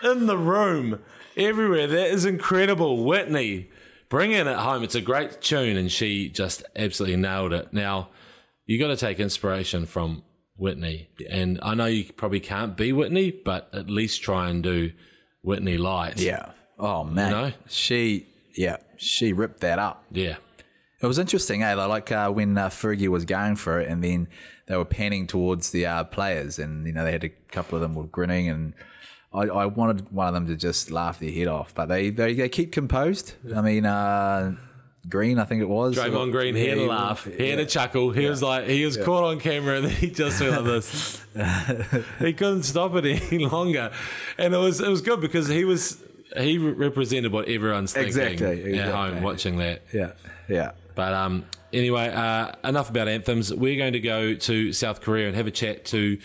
in 0.03 0.25
the 0.26 0.38
room, 0.38 1.00
everywhere. 1.37 1.87
That 1.87 2.07
is 2.07 2.25
incredible. 2.25 3.05
Whitney 3.05 3.69
bringing 4.09 4.47
it 4.47 4.57
home. 4.57 4.83
It's 4.83 4.95
a 4.95 5.03
great 5.03 5.43
tune, 5.43 5.76
and 5.76 5.93
she 5.93 6.31
just 6.31 6.62
absolutely 6.75 7.17
nailed 7.17 7.53
it. 7.53 7.73
Now, 7.73 8.09
you 8.64 8.79
got 8.79 8.88
to 8.88 8.97
take 8.97 9.21
inspiration 9.21 9.85
from 9.85 10.23
Whitney, 10.57 11.11
and 11.29 11.59
I 11.62 11.75
know 11.75 11.87
you 11.87 12.12
probably 12.12 12.41
can't 12.41 12.76
be 12.76 12.93
Whitney, 12.93 13.31
but 13.31 13.69
at 13.75 13.91
least 13.91 14.23
try 14.23 14.49
and 14.49 14.62
do 14.62 14.93
Whitney 15.43 15.76
light. 15.76 16.19
Yeah. 16.19 16.53
Oh 16.79 17.05
man, 17.05 17.31
know? 17.31 17.53
she 17.69 18.26
yeah 18.57 18.79
she 18.97 19.33
ripped 19.33 19.61
that 19.61 19.79
up. 19.79 20.05
yeah. 20.11 20.37
It 21.04 21.08
was 21.08 21.18
interesting, 21.18 21.62
eh? 21.62 21.75
Like 21.75 22.11
uh, 22.11 22.30
when 22.30 22.56
uh, 22.56 22.70
Fergie 22.70 23.08
was 23.08 23.26
going 23.26 23.56
for 23.56 23.78
it, 23.78 23.90
and 23.90 24.02
then 24.02 24.26
they 24.66 24.76
were 24.76 24.87
panning 24.87 25.26
towards 25.26 25.70
the 25.70 25.84
uh, 25.84 26.04
players, 26.04 26.58
and 26.58 26.87
you 26.87 26.94
know 26.94 27.04
they 27.04 27.12
had 27.12 27.25
a 27.25 27.28
couple 27.28 27.76
of 27.76 27.82
them 27.82 27.94
were 27.94 28.04
grinning, 28.04 28.49
and 28.49 28.73
I, 29.30 29.42
I 29.42 29.66
wanted 29.66 30.11
one 30.11 30.28
of 30.28 30.34
them 30.34 30.46
to 30.46 30.56
just 30.56 30.90
laugh 30.90 31.18
their 31.20 31.30
head 31.30 31.46
off, 31.46 31.75
but 31.75 31.87
they 31.87 32.08
they, 32.08 32.32
they 32.32 32.49
keep 32.49 32.73
composed. 32.73 33.34
I 33.54 33.61
mean, 33.61 33.84
uh, 33.84 34.54
Green, 35.06 35.38
I 35.38 35.44
think 35.44 35.61
it 35.61 35.68
was 35.68 35.94
Draymond 35.94 36.32
Green, 36.32 36.54
he 36.54 36.68
had 36.68 36.78
a 36.78 36.87
laugh, 36.87 37.25
he 37.25 37.50
had 37.50 37.58
a 37.58 37.66
chuckle. 37.66 38.11
He 38.11 38.25
was 38.25 38.42
like, 38.42 38.66
he 38.66 38.87
was 38.87 38.96
caught 38.96 39.25
on 39.25 39.38
camera, 39.40 39.76
and 39.76 39.90
he 39.90 40.08
just 40.08 40.40
went 40.40 40.52
like 40.52 40.64
this. 40.64 41.23
he 42.18 42.32
couldn't 42.32 42.62
stop 42.62 42.94
it 42.94 43.04
any 43.04 43.44
longer, 43.44 43.92
and 44.38 44.54
it 44.54 44.58
was 44.58 44.80
it 44.80 44.88
was 44.88 45.02
good 45.02 45.20
because 45.20 45.49
he 45.49 45.66
was 45.66 46.02
he 46.34 46.56
represented 46.56 47.30
what 47.30 47.46
everyone's 47.46 47.92
thinking 47.92 48.08
Exactly, 48.08 48.78
at 48.78 48.94
home 48.94 49.23
watching 49.23 49.58
that. 49.58 49.82
Yeah, 49.92 50.12
yeah. 50.49 50.70
But 50.95 51.13
um, 51.13 51.45
anyway, 51.73 52.09
uh, 52.09 52.53
enough 52.65 52.91
about 52.91 53.09
anthems. 53.09 53.53
We're 53.53 53.77
going 53.77 53.95
to 53.95 54.01
go 54.01 54.35
to 54.35 54.73
South 54.73 55.01
Korea 55.01 55.27
and 55.27 55.37
have 55.37 55.47
a 55.47 55.51
chat 55.51 55.85
to 55.87 56.19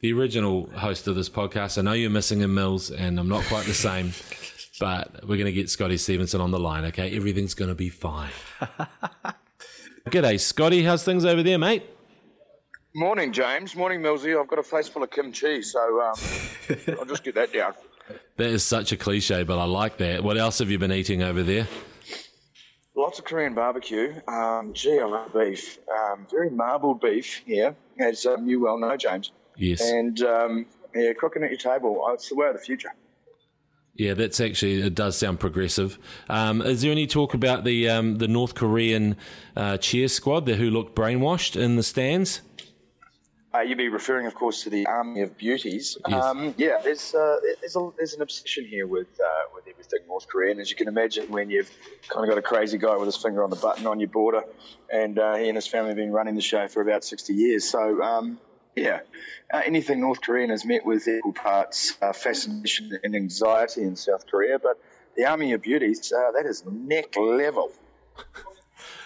the 0.00 0.12
original 0.12 0.68
host 0.70 1.06
of 1.06 1.14
this 1.14 1.28
podcast. 1.28 1.78
I 1.78 1.82
know 1.82 1.92
you're 1.92 2.10
missing 2.10 2.40
him, 2.40 2.54
Mils, 2.54 2.90
and 2.90 3.18
I'm 3.18 3.28
not 3.28 3.44
quite 3.44 3.66
the 3.66 3.74
same, 3.74 4.12
but 4.80 5.22
we're 5.22 5.36
going 5.36 5.46
to 5.46 5.52
get 5.52 5.70
Scotty 5.70 5.96
Stevenson 5.96 6.40
on 6.40 6.50
the 6.50 6.58
line, 6.58 6.84
okay? 6.86 7.14
Everything's 7.16 7.54
going 7.54 7.70
to 7.70 7.74
be 7.74 7.88
fine. 7.88 8.30
G'day, 10.06 10.40
Scotty. 10.40 10.82
How's 10.82 11.04
things 11.04 11.24
over 11.24 11.42
there, 11.42 11.58
mate? 11.58 11.84
Morning, 12.94 13.32
James. 13.32 13.74
Morning, 13.74 14.00
Millsy. 14.00 14.38
I've 14.38 14.48
got 14.48 14.58
a 14.58 14.62
face 14.62 14.88
full 14.88 15.02
of 15.02 15.10
kimchi, 15.10 15.62
so 15.62 15.80
um, 16.02 16.14
I'll 16.98 17.06
just 17.06 17.24
get 17.24 17.36
that 17.36 17.52
down. 17.52 17.72
That 18.36 18.48
is 18.48 18.64
such 18.64 18.92
a 18.92 18.96
cliche, 18.96 19.44
but 19.44 19.58
I 19.58 19.64
like 19.64 19.96
that. 19.98 20.22
What 20.22 20.36
else 20.36 20.58
have 20.58 20.70
you 20.70 20.78
been 20.78 20.92
eating 20.92 21.22
over 21.22 21.42
there? 21.42 21.66
Lots 22.94 23.18
of 23.18 23.24
Korean 23.24 23.54
barbecue. 23.54 24.14
Um, 24.28 24.72
gee, 24.74 24.98
I 25.00 25.04
love 25.04 25.32
beef. 25.32 25.78
Um, 25.90 26.26
very 26.30 26.50
marbled 26.50 27.00
beef 27.00 27.42
here, 27.46 27.74
as 27.98 28.26
um, 28.26 28.46
you 28.46 28.60
well 28.60 28.78
know, 28.78 28.96
James. 28.96 29.32
Yes. 29.56 29.80
And 29.80 30.20
um, 30.22 30.66
yeah, 30.94 31.12
cooking 31.14 31.42
at 31.42 31.50
your 31.50 31.58
table. 31.58 32.04
Oh, 32.06 32.12
it's 32.12 32.28
the 32.28 32.34
way 32.34 32.48
of 32.48 32.54
the 32.54 32.60
future. 32.60 32.90
Yeah, 33.94 34.14
that's 34.14 34.40
actually 34.40 34.80
it. 34.80 34.94
Does 34.94 35.16
sound 35.16 35.40
progressive. 35.40 35.98
Um, 36.28 36.62
is 36.62 36.82
there 36.82 36.92
any 36.92 37.06
talk 37.06 37.34
about 37.34 37.64
the 37.64 37.88
um, 37.88 38.16
the 38.16 38.28
North 38.28 38.54
Korean 38.54 39.16
uh, 39.56 39.76
cheer 39.78 40.08
squad 40.08 40.46
there 40.46 40.56
who 40.56 40.70
look 40.70 40.94
brainwashed 40.94 41.60
in 41.60 41.76
the 41.76 41.82
stands? 41.82 42.40
Uh, 43.54 43.60
you'd 43.60 43.76
be 43.76 43.90
referring, 43.90 44.26
of 44.26 44.34
course, 44.34 44.62
to 44.62 44.70
the 44.70 44.86
Army 44.86 45.20
of 45.20 45.36
Beauties. 45.36 45.98
Yes. 46.08 46.24
Um, 46.24 46.54
yeah, 46.56 46.78
there's 46.82 47.14
uh, 47.14 47.36
there's, 47.60 47.76
a, 47.76 47.90
there's 47.98 48.14
an 48.14 48.22
obsession 48.22 48.64
here 48.64 48.86
with 48.86 49.08
uh, 49.20 49.42
with 49.54 49.61
everything 49.82 50.06
North 50.06 50.28
Korean, 50.28 50.60
as 50.60 50.70
you 50.70 50.76
can 50.76 50.88
imagine, 50.88 51.30
when 51.30 51.50
you've 51.50 51.70
kind 52.08 52.24
of 52.24 52.28
got 52.28 52.38
a 52.38 52.42
crazy 52.42 52.78
guy 52.78 52.96
with 52.96 53.06
his 53.06 53.16
finger 53.16 53.42
on 53.42 53.50
the 53.50 53.56
button 53.56 53.86
on 53.86 54.00
your 54.00 54.08
border, 54.08 54.44
and 54.92 55.18
uh, 55.18 55.36
he 55.36 55.48
and 55.48 55.56
his 55.56 55.66
family 55.66 55.88
have 55.88 55.96
been 55.96 56.12
running 56.12 56.34
the 56.34 56.40
show 56.40 56.68
for 56.68 56.80
about 56.80 57.04
60 57.04 57.32
years. 57.32 57.68
So, 57.68 58.00
um, 58.02 58.38
yeah, 58.76 59.00
uh, 59.52 59.62
anything 59.64 60.00
North 60.00 60.20
Korean 60.20 60.50
is 60.50 60.64
met 60.64 60.86
with 60.86 61.06
equal 61.08 61.32
parts 61.32 61.96
uh, 62.00 62.12
fascination 62.12 62.98
and 63.02 63.14
anxiety 63.16 63.82
in 63.82 63.96
South 63.96 64.26
Korea, 64.26 64.58
but 64.58 64.80
the 65.16 65.24
Army 65.26 65.52
of 65.52 65.62
Beauties, 65.62 66.12
uh, 66.12 66.32
that 66.32 66.46
is 66.46 66.64
neck 66.64 67.16
level. 67.16 67.72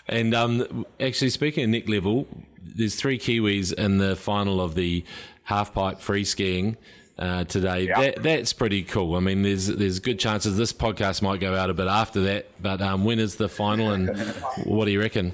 And 0.08 0.34
um, 0.34 0.86
actually, 1.00 1.30
speaking 1.30 1.64
of 1.64 1.70
Nick 1.70 1.88
level, 1.88 2.28
there's 2.62 2.94
three 2.94 3.18
Kiwis 3.18 3.72
in 3.72 3.98
the 3.98 4.14
final 4.14 4.60
of 4.60 4.76
the 4.76 5.04
half 5.44 5.74
pipe 5.74 6.00
free 6.00 6.24
skiing 6.24 6.76
uh, 7.18 7.44
today. 7.44 7.86
Yeah. 7.86 8.00
That, 8.00 8.22
that's 8.22 8.52
pretty 8.52 8.82
cool. 8.82 9.16
I 9.16 9.20
mean, 9.20 9.42
there's 9.42 9.66
there's 9.66 9.98
good 10.00 10.18
chances 10.18 10.56
this 10.56 10.72
podcast 10.72 11.22
might 11.22 11.40
go 11.40 11.54
out 11.54 11.70
a 11.70 11.74
bit 11.74 11.86
after 11.86 12.20
that. 12.22 12.46
But 12.60 12.82
um, 12.82 13.04
when 13.04 13.18
is 13.18 13.36
the 13.36 13.48
final, 13.48 13.90
and 13.90 14.16
what 14.64 14.84
do 14.84 14.90
you 14.90 15.00
reckon? 15.00 15.32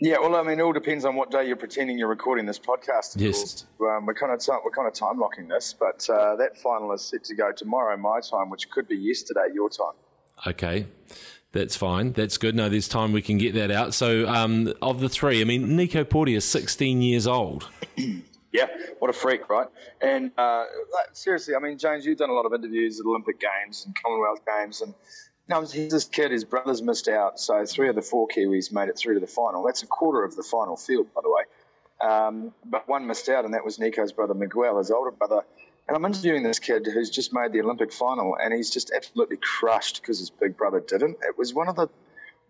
Yeah, 0.00 0.18
well, 0.18 0.34
I 0.34 0.42
mean, 0.42 0.58
it 0.58 0.62
all 0.62 0.72
depends 0.72 1.04
on 1.04 1.14
what 1.14 1.30
day 1.30 1.46
you're 1.46 1.56
pretending 1.56 1.98
you're 1.98 2.08
recording 2.08 2.46
this 2.46 2.58
podcast. 2.58 3.14
Of 3.14 3.22
Yes. 3.22 3.64
Um, 3.80 4.06
we're 4.06 4.14
kind 4.14 4.32
of 4.32 4.40
time, 4.40 4.58
we're 4.64 4.72
kind 4.72 4.88
of 4.88 4.92
time 4.92 5.18
locking 5.18 5.48
this, 5.48 5.74
but 5.78 6.08
uh, 6.10 6.36
that 6.36 6.58
final 6.58 6.92
is 6.92 7.02
set 7.02 7.24
to 7.24 7.34
go 7.34 7.52
tomorrow 7.52 7.96
my 7.96 8.20
time, 8.20 8.50
which 8.50 8.68
could 8.70 8.88
be 8.88 8.96
yesterday 8.96 9.46
your 9.54 9.70
time. 9.70 9.94
Okay. 10.46 10.86
That's 11.52 11.76
fine. 11.76 12.12
That's 12.12 12.36
good. 12.36 12.56
No, 12.56 12.68
there's 12.68 12.88
time 12.88 13.12
we 13.12 13.22
can 13.22 13.38
get 13.38 13.54
that 13.54 13.70
out. 13.70 13.94
So, 13.94 14.28
um, 14.28 14.74
of 14.82 15.00
the 15.00 15.08
three, 15.08 15.40
I 15.40 15.44
mean, 15.44 15.76
Nico 15.76 16.02
Porteous 16.02 16.44
is 16.44 16.50
16 16.50 17.00
years 17.00 17.28
old. 17.28 17.68
Yeah, 18.54 18.68
what 19.00 19.10
a 19.10 19.12
freak, 19.12 19.50
right? 19.50 19.66
And 20.00 20.30
uh, 20.38 20.66
seriously, 21.12 21.56
I 21.56 21.58
mean, 21.58 21.76
James, 21.76 22.06
you've 22.06 22.18
done 22.18 22.30
a 22.30 22.34
lot 22.34 22.46
of 22.46 22.54
interviews 22.54 23.00
at 23.00 23.04
Olympic 23.04 23.40
Games 23.40 23.84
and 23.84 23.96
Commonwealth 24.00 24.42
Games, 24.46 24.80
and 24.80 24.94
now 25.48 25.60
this 25.60 26.04
kid. 26.04 26.30
His 26.30 26.44
brothers 26.44 26.80
missed 26.80 27.08
out, 27.08 27.40
so 27.40 27.66
three 27.66 27.88
of 27.88 27.96
the 27.96 28.02
four 28.02 28.28
Kiwis 28.28 28.72
made 28.72 28.88
it 28.88 28.96
through 28.96 29.14
to 29.14 29.20
the 29.20 29.26
final. 29.26 29.64
That's 29.64 29.82
a 29.82 29.88
quarter 29.88 30.22
of 30.22 30.36
the 30.36 30.44
final 30.44 30.76
field, 30.76 31.08
by 31.12 31.22
the 31.24 31.30
way. 31.30 32.08
Um, 32.08 32.54
but 32.64 32.88
one 32.88 33.08
missed 33.08 33.28
out, 33.28 33.44
and 33.44 33.54
that 33.54 33.64
was 33.64 33.80
Nico's 33.80 34.12
brother 34.12 34.34
Miguel, 34.34 34.78
his 34.78 34.92
older 34.92 35.10
brother. 35.10 35.42
And 35.88 35.96
I'm 35.96 36.04
interviewing 36.04 36.44
this 36.44 36.60
kid 36.60 36.86
who's 36.86 37.10
just 37.10 37.32
made 37.34 37.52
the 37.52 37.60
Olympic 37.60 37.92
final, 37.92 38.36
and 38.40 38.54
he's 38.54 38.70
just 38.70 38.92
absolutely 38.94 39.38
crushed 39.38 40.00
because 40.00 40.20
his 40.20 40.30
big 40.30 40.56
brother 40.56 40.78
didn't. 40.78 41.16
It 41.22 41.36
was 41.36 41.52
one 41.52 41.66
of 41.66 41.74
the 41.74 41.88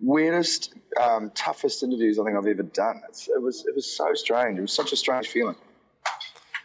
weirdest, 0.01 0.75
um, 1.03 1.31
toughest 1.35 1.83
interviews 1.83 2.19
I 2.19 2.25
think 2.25 2.37
I've 2.37 2.47
ever 2.47 2.63
done. 2.63 3.01
It's, 3.09 3.27
it 3.27 3.41
was 3.41 3.65
it 3.67 3.75
was 3.75 3.91
so 3.91 4.13
strange. 4.13 4.59
It 4.59 4.63
was 4.63 4.73
such 4.73 4.93
a 4.93 4.97
strange 4.97 5.29
feeling. 5.29 5.57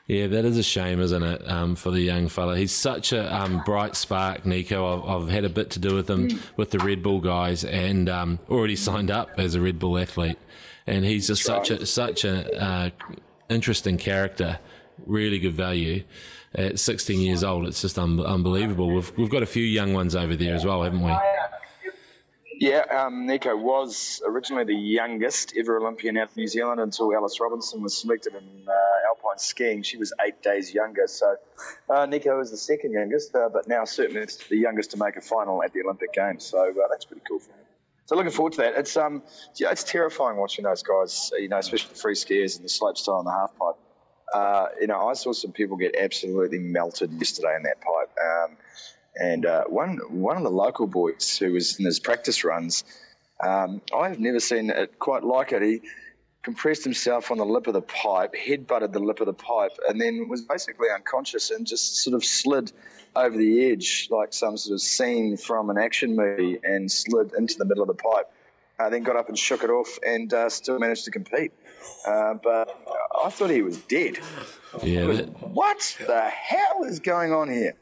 Yeah, 0.09 0.25
that 0.25 0.43
is 0.43 0.57
a 0.57 0.63
shame, 0.63 1.01
isn't 1.01 1.21
it, 1.21 1.47
um, 1.47 1.75
for 1.75 1.91
the 1.91 2.01
young 2.01 2.29
fella? 2.29 2.57
He's 2.57 2.71
such 2.71 3.13
a 3.13 3.31
um, 3.31 3.61
bright 3.63 3.95
spark, 3.95 4.43
Nico. 4.43 5.03
I've, 5.03 5.21
I've 5.21 5.29
had 5.29 5.45
a 5.45 5.49
bit 5.49 5.69
to 5.71 5.79
do 5.79 5.93
with 5.93 6.09
him 6.09 6.39
with 6.57 6.71
the 6.71 6.79
Red 6.79 7.03
Bull 7.03 7.19
guys, 7.19 7.63
and 7.63 8.09
um, 8.09 8.39
already 8.49 8.75
signed 8.75 9.11
up 9.11 9.29
as 9.37 9.53
a 9.53 9.61
Red 9.61 9.77
Bull 9.77 9.99
athlete. 9.99 10.39
And 10.87 11.05
he's 11.05 11.27
just 11.27 11.43
such 11.43 11.69
a 11.69 11.85
such 11.85 12.25
a 12.25 12.59
uh, 12.59 12.89
interesting 13.49 13.99
character, 13.99 14.57
really 15.05 15.37
good 15.37 15.53
value. 15.53 16.03
At 16.55 16.79
16 16.79 17.21
years 17.21 17.43
old, 17.43 17.67
it's 17.67 17.83
just 17.83 17.99
un- 17.99 18.19
unbelievable. 18.19 18.89
We've 18.91 19.15
we've 19.15 19.29
got 19.29 19.43
a 19.43 19.45
few 19.45 19.63
young 19.63 19.93
ones 19.93 20.15
over 20.15 20.35
there 20.35 20.55
as 20.55 20.65
well, 20.65 20.81
haven't 20.81 21.03
we? 21.03 21.15
Yeah, 22.59 22.79
um, 22.91 23.27
Nico 23.27 23.55
was 23.55 24.23
originally 24.25 24.63
the 24.63 24.75
youngest 24.75 25.53
ever 25.55 25.77
Olympian 25.77 26.17
out 26.17 26.31
of 26.31 26.35
New 26.35 26.47
Zealand 26.47 26.81
until 26.81 27.13
Alice 27.13 27.39
Robinson 27.39 27.83
was 27.83 27.95
selected 27.95 28.33
in 28.33 28.67
uh, 28.67 28.88
skiing. 29.39 29.83
She 29.83 29.97
was 29.97 30.13
eight 30.25 30.41
days 30.41 30.73
younger. 30.73 31.07
So 31.07 31.35
uh, 31.89 32.05
Nico 32.05 32.39
is 32.41 32.51
the 32.51 32.57
second 32.57 32.91
youngest, 32.91 33.35
uh, 33.35 33.49
but 33.51 33.67
now 33.67 33.85
certainly 33.85 34.21
it's 34.21 34.37
the 34.47 34.57
youngest 34.57 34.91
to 34.91 34.97
make 34.97 35.15
a 35.15 35.21
final 35.21 35.63
at 35.63 35.73
the 35.73 35.81
Olympic 35.81 36.13
Games. 36.13 36.45
So 36.45 36.69
uh, 36.69 36.87
that's 36.89 37.05
pretty 37.05 37.23
cool 37.27 37.39
for 37.39 37.51
him. 37.51 37.65
So 38.05 38.15
looking 38.15 38.31
forward 38.31 38.53
to 38.53 38.61
that. 38.61 38.73
It's 38.75 38.97
um, 38.97 39.21
yeah, 39.55 39.69
it's 39.71 39.83
terrifying 39.83 40.37
watching 40.37 40.65
those 40.65 40.81
guys. 40.81 41.31
You 41.37 41.47
know, 41.47 41.59
especially 41.59 41.89
the 41.89 41.99
free 41.99 42.15
skiers 42.15 42.55
and 42.55 42.65
the 42.65 42.69
slopestyle 42.69 43.19
and 43.19 43.27
the 43.27 43.31
half 43.31 43.55
pipe. 43.55 43.75
Uh, 44.33 44.67
you 44.81 44.87
know, 44.87 45.07
I 45.07 45.13
saw 45.13 45.31
some 45.31 45.51
people 45.51 45.77
get 45.77 45.95
absolutely 45.95 46.59
melted 46.59 47.11
yesterday 47.13 47.55
in 47.55 47.63
that 47.63 47.81
pipe. 47.81 48.09
Um, 48.19 48.57
and 49.15 49.45
uh, 49.45 49.65
one 49.65 49.97
one 50.09 50.37
of 50.37 50.43
the 50.43 50.49
local 50.49 50.87
boys 50.87 51.37
who 51.37 51.53
was 51.53 51.79
in 51.79 51.85
his 51.85 51.99
practice 51.99 52.43
runs, 52.43 52.83
um, 53.41 53.81
I've 53.95 54.19
never 54.19 54.39
seen 54.39 54.69
it 54.69 54.97
quite 54.97 55.23
like 55.23 55.51
it. 55.51 55.61
He 55.61 55.81
compressed 56.43 56.83
himself 56.83 57.31
on 57.31 57.37
the 57.37 57.45
lip 57.45 57.67
of 57.67 57.73
the 57.73 57.81
pipe, 57.81 58.35
head 58.35 58.65
butted 58.65 58.93
the 58.93 58.99
lip 58.99 59.19
of 59.19 59.25
the 59.25 59.33
pipe, 59.33 59.77
and 59.87 59.99
then 59.99 60.27
was 60.29 60.41
basically 60.41 60.87
unconscious 60.93 61.51
and 61.51 61.67
just 61.67 61.97
sort 61.97 62.13
of 62.13 62.23
slid 62.23 62.71
over 63.15 63.37
the 63.37 63.71
edge 63.71 64.07
like 64.11 64.33
some 64.33 64.55
sort 64.55 64.75
of 64.75 64.81
scene 64.81 65.35
from 65.35 65.69
an 65.69 65.77
action 65.77 66.15
movie 66.15 66.59
and 66.63 66.91
slid 66.91 67.33
into 67.37 67.57
the 67.57 67.65
middle 67.65 67.83
of 67.83 67.87
the 67.87 68.01
pipe. 68.01 68.31
Uh, 68.79 68.89
then 68.89 69.03
got 69.03 69.17
up 69.17 69.27
and 69.27 69.37
shook 69.37 69.61
it 69.61 69.69
off 69.69 69.99
and 70.07 70.33
uh, 70.33 70.49
still 70.49 70.79
managed 70.79 71.03
to 71.03 71.11
compete. 71.11 71.51
Uh, 72.07 72.35
but 72.35 72.69
I 73.25 73.29
thought 73.29 73.49
he 73.49 73.61
was 73.61 73.77
dead. 73.77 74.19
Yeah, 74.81 75.05
that, 75.07 75.49
What 75.49 75.97
the 76.07 76.21
hell 76.21 76.83
is 76.85 76.99
going 76.99 77.33
on 77.33 77.49
here? 77.49 77.75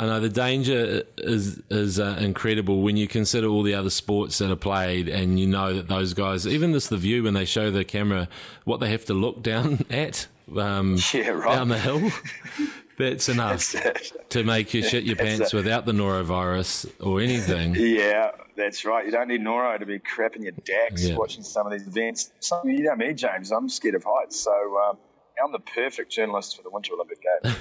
I 0.00 0.06
know 0.06 0.18
the 0.18 0.30
danger 0.30 1.02
is 1.18 1.60
is 1.68 2.00
uh, 2.00 2.16
incredible 2.18 2.80
when 2.80 2.96
you 2.96 3.06
consider 3.06 3.48
all 3.48 3.62
the 3.62 3.74
other 3.74 3.90
sports 3.90 4.38
that 4.38 4.50
are 4.50 4.56
played, 4.56 5.10
and 5.10 5.38
you 5.38 5.46
know 5.46 5.74
that 5.74 5.88
those 5.88 6.14
guys, 6.14 6.46
even 6.46 6.72
this 6.72 6.86
the 6.88 6.96
view 6.96 7.24
when 7.24 7.34
they 7.34 7.44
show 7.44 7.70
the 7.70 7.84
camera, 7.84 8.26
what 8.64 8.80
they 8.80 8.88
have 8.90 9.04
to 9.06 9.14
look 9.14 9.42
down 9.42 9.84
at 9.90 10.26
um, 10.56 10.96
Yeah, 11.12 11.28
right. 11.28 11.54
down 11.54 11.68
the 11.68 11.78
hill. 11.78 12.10
That's 12.98 13.28
enough 13.28 13.72
That's 13.72 14.12
to 14.30 14.42
make 14.42 14.72
you 14.72 14.82
shit 14.82 15.04
your 15.04 15.16
pants 15.16 15.52
it. 15.52 15.56
without 15.56 15.84
the 15.84 15.92
norovirus 15.92 16.90
or 17.00 17.20
anything. 17.20 17.74
Yeah, 17.74 18.30
that's 18.56 18.84
right. 18.84 19.06
You 19.06 19.10
don't 19.10 19.28
need 19.28 19.40
Noro 19.40 19.78
to 19.78 19.86
be 19.86 19.98
crapping 19.98 20.42
your 20.42 20.52
dacks 20.52 21.06
Yeah. 21.08 21.16
watching 21.16 21.42
some 21.42 21.66
of 21.66 21.72
these 21.72 21.86
events. 21.86 22.30
Some, 22.40 22.68
you 22.68 22.82
know 22.82 22.96
me, 22.96 23.14
James. 23.14 23.52
I'm 23.52 23.70
scared 23.70 23.94
of 23.94 24.04
heights, 24.06 24.38
so 24.38 24.52
um, 24.86 24.98
I'm 25.42 25.50
the 25.50 25.60
perfect 25.60 26.12
journalist 26.12 26.58
for 26.58 26.62
the 26.62 26.68
Winter 26.68 26.92
Olympic 26.92 27.20
Games. 27.42 27.56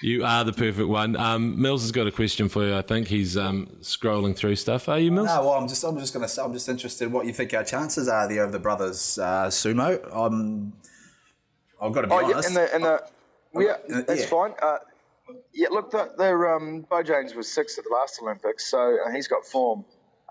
You 0.00 0.24
are 0.24 0.44
the 0.44 0.52
perfect 0.52 0.88
one. 0.88 1.16
Um, 1.16 1.60
Mils 1.60 1.82
has 1.82 1.92
got 1.92 2.06
a 2.06 2.10
question 2.10 2.48
for 2.48 2.66
you. 2.66 2.76
I 2.76 2.82
think 2.82 3.08
he's 3.08 3.36
um, 3.36 3.68
scrolling 3.80 4.36
through 4.36 4.56
stuff. 4.56 4.88
Are 4.88 4.98
you, 4.98 5.12
Mills? 5.12 5.28
No, 5.28 5.40
well, 5.40 5.52
I'm 5.52 5.68
just, 5.68 5.84
I'm 5.84 5.98
just 5.98 6.12
going 6.12 6.24
to 6.24 6.28
say, 6.28 6.42
I'm 6.42 6.52
just 6.52 6.68
interested 6.68 7.10
what 7.10 7.26
you 7.26 7.32
think 7.32 7.54
our 7.54 7.64
chances 7.64 8.08
are 8.08 8.28
there 8.28 8.44
of 8.44 8.52
the 8.52 8.58
brothers 8.58 9.18
uh, 9.18 9.46
sumo. 9.46 10.14
Um, 10.14 10.72
I've 11.80 11.92
got 11.92 12.02
to 12.02 12.06
be 12.08 12.12
oh, 12.12 12.20
yeah, 12.20 12.34
honest. 12.34 12.48
and 12.48 12.56
the 12.56 12.74
and 12.74 12.84
the 12.84 13.02
yeah, 13.56 13.76
Uh, 13.96 14.02
that's 14.06 14.22
yeah. 14.22 14.26
fine. 14.26 14.52
Uh, 14.60 14.78
yeah, 15.52 15.68
look, 15.70 15.90
the, 15.90 16.12
they're, 16.18 16.54
um, 16.54 16.84
Beau-James 16.90 17.34
was 17.34 17.50
sixth 17.50 17.78
at 17.78 17.84
the 17.84 17.94
last 17.94 18.20
Olympics, 18.20 18.66
so 18.66 18.96
he's 19.14 19.28
got 19.28 19.46
form. 19.46 19.84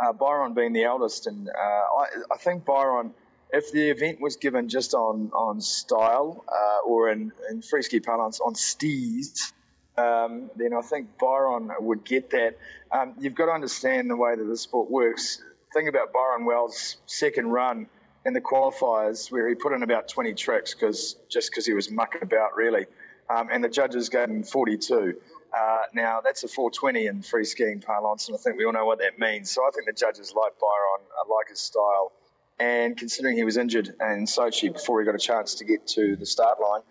Uh, 0.03 0.11
Byron 0.11 0.53
being 0.53 0.73
the 0.73 0.83
eldest, 0.83 1.27
and 1.27 1.47
uh, 1.49 1.51
I, 1.61 2.05
I 2.31 2.37
think 2.37 2.65
Byron, 2.65 3.13
if 3.53 3.71
the 3.71 3.91
event 3.91 4.19
was 4.19 4.35
given 4.35 4.67
just 4.67 4.95
on 4.95 5.31
on 5.31 5.61
style 5.61 6.43
uh, 6.47 6.87
or 6.87 7.09
in, 7.09 7.31
in 7.49 7.61
free 7.61 7.83
ski 7.83 7.99
parlance 7.99 8.41
on 8.41 8.55
steez, 8.55 9.53
um, 9.95 10.49
then 10.55 10.73
I 10.73 10.81
think 10.81 11.19
Byron 11.19 11.71
would 11.79 12.03
get 12.03 12.31
that. 12.31 12.57
Um, 12.91 13.13
you've 13.19 13.35
got 13.35 13.45
to 13.45 13.51
understand 13.51 14.09
the 14.09 14.17
way 14.17 14.35
that 14.35 14.43
the 14.43 14.57
sport 14.57 14.89
works. 14.89 15.41
Think 15.71 15.87
about 15.87 16.11
Byron 16.11 16.45
Wells' 16.45 16.97
second 17.05 17.47
run 17.47 17.87
in 18.25 18.33
the 18.33 18.41
qualifiers, 18.41 19.31
where 19.31 19.47
he 19.47 19.55
put 19.55 19.73
in 19.73 19.83
about 19.83 20.07
20 20.07 20.33
tricks 20.33 20.73
because 20.73 21.15
just 21.29 21.51
because 21.51 21.65
he 21.65 21.73
was 21.73 21.91
mucking 21.91 22.23
about, 22.23 22.55
really. 22.55 22.87
Um, 23.29 23.49
and 23.51 23.63
the 23.63 23.69
judges 23.69 24.09
gave 24.09 24.29
him 24.29 24.43
42. 24.43 25.15
Uh, 25.55 25.81
now, 25.93 26.21
that's 26.23 26.43
a 26.43 26.47
420 26.47 27.05
in 27.05 27.21
free 27.21 27.45
skiing 27.45 27.79
parlance, 27.79 28.27
and 28.27 28.35
I 28.35 28.41
think 28.41 28.57
we 28.57 28.65
all 28.65 28.73
know 28.73 28.85
what 28.85 28.99
that 28.99 29.19
means. 29.19 29.51
So 29.51 29.61
I 29.61 29.69
think 29.71 29.85
the 29.85 29.93
judges 29.93 30.33
like 30.35 30.53
Byron, 30.59 31.05
uh, 31.19 31.31
like 31.31 31.49
his 31.49 31.59
style. 31.59 32.11
And 32.59 32.95
considering 32.95 33.35
he 33.35 33.43
was 33.43 33.57
injured 33.57 33.87
in 33.87 34.25
Sochi 34.25 34.71
before 34.71 34.99
he 34.99 35.05
got 35.05 35.15
a 35.15 35.19
chance 35.19 35.55
to 35.55 35.65
get 35.65 35.87
to 35.87 36.15
the 36.15 36.25
start 36.25 36.59
line, 36.61 36.81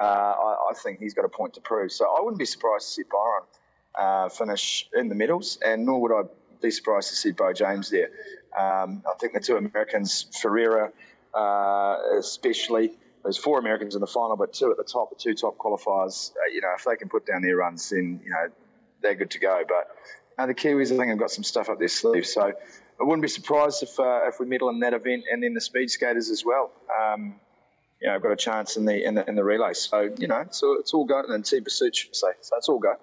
uh, 0.00 0.04
I, 0.04 0.70
I 0.70 0.74
think 0.74 0.98
he's 1.00 1.14
got 1.14 1.24
a 1.24 1.28
point 1.28 1.54
to 1.54 1.60
prove. 1.60 1.92
So 1.92 2.06
I 2.06 2.20
wouldn't 2.20 2.38
be 2.38 2.46
surprised 2.46 2.86
to 2.86 2.92
see 2.92 3.02
Byron 3.10 3.42
uh, 3.94 4.28
finish 4.30 4.88
in 4.94 5.08
the 5.08 5.14
medals, 5.14 5.58
and 5.64 5.84
nor 5.84 6.00
would 6.00 6.12
I 6.12 6.22
be 6.62 6.70
surprised 6.70 7.10
to 7.10 7.16
see 7.16 7.32
Beau-James 7.32 7.90
there. 7.90 8.08
Um, 8.58 9.02
I 9.06 9.14
think 9.20 9.34
the 9.34 9.40
two 9.40 9.56
Americans, 9.56 10.26
Ferreira 10.40 10.92
uh, 11.34 11.98
especially, 12.18 12.92
there's 13.22 13.38
four 13.38 13.58
Americans 13.58 13.94
in 13.94 14.00
the 14.00 14.06
final, 14.06 14.36
but 14.36 14.52
two 14.52 14.70
at 14.70 14.76
the 14.76 14.84
top, 14.84 15.10
the 15.10 15.16
two 15.16 15.34
top 15.34 15.56
qualifiers. 15.56 16.32
Uh, 16.32 16.52
you 16.52 16.60
know, 16.60 16.72
if 16.76 16.84
they 16.84 16.96
can 16.96 17.08
put 17.08 17.26
down 17.26 17.42
their 17.42 17.56
runs, 17.56 17.90
then 17.90 18.20
you 18.24 18.30
know 18.30 18.48
they're 19.00 19.14
good 19.14 19.30
to 19.30 19.38
go. 19.38 19.62
But 19.66 19.88
uh, 20.38 20.46
the 20.46 20.54
Kiwis, 20.54 20.92
I 20.92 20.96
think, 20.96 21.08
have 21.08 21.18
got 21.18 21.30
some 21.30 21.44
stuff 21.44 21.68
up 21.68 21.78
their 21.78 21.88
sleeve. 21.88 22.26
So 22.26 22.52
I 23.00 23.04
wouldn't 23.04 23.22
be 23.22 23.28
surprised 23.28 23.82
if 23.82 23.98
uh, 23.98 24.20
if 24.28 24.38
we 24.40 24.46
medal 24.46 24.68
in 24.70 24.80
that 24.80 24.94
event, 24.94 25.24
and 25.30 25.42
then 25.42 25.54
the 25.54 25.60
speed 25.60 25.90
skaters 25.90 26.30
as 26.30 26.44
well. 26.44 26.70
Um, 27.00 27.36
you 28.00 28.08
know, 28.08 28.16
I've 28.16 28.22
got 28.22 28.32
a 28.32 28.36
chance 28.36 28.76
in 28.76 28.84
the 28.84 29.04
in 29.04 29.14
the 29.14 29.28
in 29.28 29.36
the 29.36 29.44
relay. 29.44 29.74
So 29.74 30.10
you 30.18 30.26
know, 30.26 30.44
so 30.50 30.74
it's 30.74 30.92
all 30.92 31.04
go 31.04 31.22
and 31.28 31.44
team 31.44 31.62
pursuit, 31.62 31.94
should 31.94 32.16
say. 32.16 32.28
So 32.40 32.56
it's 32.56 32.68
all 32.68 32.80
go. 32.80 32.94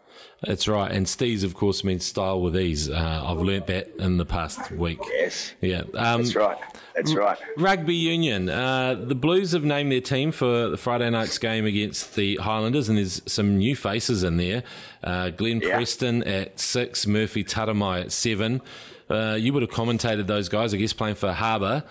That's 0.42 0.68
right. 0.68 0.92
And 0.92 1.06
Steez, 1.06 1.46
of 1.46 1.54
course, 1.54 1.86
means 1.86 2.06
style 2.06 2.42
with 2.42 2.58
ease. 2.58 2.90
Uh, 2.90 3.24
I've 3.26 3.38
learnt 3.38 3.68
that 3.68 3.90
in 3.98 4.18
the 4.18 4.26
past 4.26 4.72
week. 4.72 5.00
Yes, 5.14 5.54
Yeah. 5.62 5.84
Um, 5.94 6.22
that's 6.24 6.36
right. 6.36 6.58
That's 6.96 7.14
right. 7.14 7.38
Rugby 7.56 7.96
union. 7.96 8.50
Uh, 8.50 8.96
the 8.96 9.16
Blues 9.16 9.54
have 9.54 9.64
named 9.64 9.90
their 9.90 10.02
team 10.02 10.34
for 10.34 10.68
the 10.68 10.78
Friday 10.78 11.10
night's 11.10 11.38
game 11.38 11.66
against 11.66 12.16
the 12.16 12.36
Highlanders, 12.36 12.90
and 12.90 12.98
there's 12.98 13.22
some 13.26 13.58
new 13.58 13.78
faces 13.78 14.24
in 14.24 14.36
there. 14.36 14.64
Uh, 15.02 15.30
Glenn 15.30 15.62
Yeah. 15.62 15.78
Preston 15.78 16.24
at 16.24 16.60
six, 16.60 17.08
Murphy 17.08 17.46
Taramai 17.46 18.02
at 18.02 18.12
seven. 18.12 18.62
Uh, 19.10 19.36
you 19.40 19.54
would 19.54 19.62
have 19.64 19.72
commentated 19.72 20.28
those 20.28 20.50
guys, 20.50 20.74
I 20.74 20.78
guess, 20.78 20.94
playing 20.94 21.16
for 21.16 21.32
Harbour, 21.32 21.84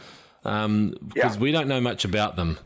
um, 0.44 0.94
because 1.08 1.34
Yeah. 1.36 1.40
we 1.40 1.50
don't 1.52 1.68
know 1.68 1.80
much 1.80 2.04
about 2.04 2.36
them. 2.36 2.58